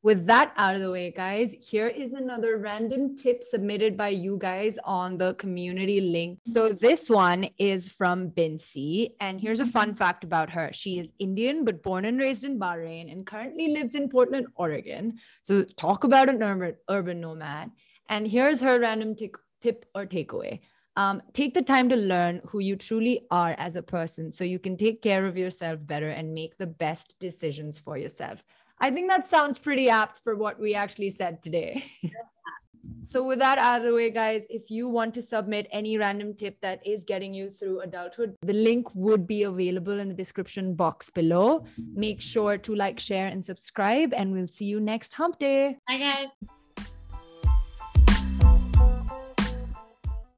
with 0.03 0.27
that 0.27 0.53
out 0.57 0.75
of 0.75 0.81
the 0.81 0.91
way, 0.91 1.13
guys, 1.13 1.53
here 1.53 1.87
is 1.87 2.13
another 2.13 2.59
random 2.59 3.17
tip 3.17 3.45
submitted 3.45 3.97
by 3.97 4.09
you 4.09 4.37
guys 4.37 4.77
on 4.85 5.17
the 5.17 5.35
community 5.35 6.01
link. 6.01 6.41
So 6.53 6.73
this 6.73 7.09
one 7.09 7.49
is 7.57 7.89
from 7.89 8.31
Bincy. 8.31 9.13
And 9.21 9.41
here's 9.41 9.61
a 9.61 9.67
fun 9.67 9.95
fact 9.95 10.25
about 10.25 10.51
her. 10.51 10.71
She 10.73 10.99
is 10.99 11.13
Indian, 11.21 11.65
but 11.65 11.85
born 11.85 12.05
and 12.05 12.19
raised 12.19 12.45
in 12.45 12.59
Bahrain 12.59 13.13
and 13.13 13.25
currently 13.25 13.69
lives 13.69 13.95
in 13.95 14.09
Portland, 14.09 14.47
Oregon. 14.57 15.19
So 15.43 15.63
talk 15.77 16.03
about 16.03 16.29
an 16.29 16.43
urban, 16.43 16.75
urban 16.89 17.21
nomad. 17.21 17.71
And 18.09 18.27
here's 18.27 18.61
her 18.61 18.81
random 18.81 19.15
t- 19.15 19.31
tip 19.61 19.87
or 19.95 20.05
takeaway. 20.05 20.61
Um, 20.97 21.23
take 21.33 21.55
the 21.55 21.63
time 21.63 21.89
to 21.89 21.97
learn 21.97 22.43
who 22.45 22.59
you 22.59 22.77
truly 22.77 23.27
are 23.31 23.55
as 23.57 23.77
a 23.77 23.83
person 23.83 24.31
so 24.31 24.45
you 24.45 24.59
can 24.59 24.77
take 24.77 25.01
care 25.01 25.25
of 25.25 25.39
yourself 25.39 25.87
better 25.87 26.11
and 26.11 26.35
make 26.35 26.59
the 26.59 26.67
best 26.67 27.19
decisions 27.19 27.79
for 27.79 27.97
yourself. 27.97 28.45
I 28.83 28.91
think 28.91 29.09
that 29.09 29.25
sounds 29.25 29.61
pretty 29.61 29.89
apt 29.89 30.19
for 30.19 30.35
what 30.35 30.59
we 30.59 30.75
actually 30.75 31.11
said 31.11 31.41
today. 31.41 31.85
so, 33.05 33.23
with 33.23 33.39
that 33.39 33.57
out 33.57 33.81
of 33.81 33.87
the 33.87 33.95
way, 33.95 34.11
guys, 34.11 34.43
if 34.51 34.73
you 34.73 34.89
want 34.89 35.15
to 35.15 35.23
submit 35.23 35.69
any 35.71 35.97
random 35.99 36.35
tip 36.35 36.61
that 36.63 36.85
is 36.85 37.05
getting 37.05 37.33
you 37.33 37.49
through 37.49 37.81
adulthood, 37.83 38.35
the 38.43 38.53
link 38.53 38.89
would 38.95 39.25
be 39.25 39.45
available 39.45 40.01
in 40.01 40.09
the 40.09 40.15
description 40.15 40.75
box 40.75 41.11
below. 41.11 41.65
Make 41.95 42.21
sure 42.21 42.59
to 42.59 42.75
like, 42.75 42.99
share, 42.99 43.29
and 43.29 43.45
subscribe, 43.45 44.13
and 44.15 44.33
we'll 44.33 44.49
see 44.49 44.65
you 44.65 44.81
next 44.81 45.15
hump 45.15 45.39
day. 45.39 45.79
Bye, 45.87 45.99
guys. 45.99 46.59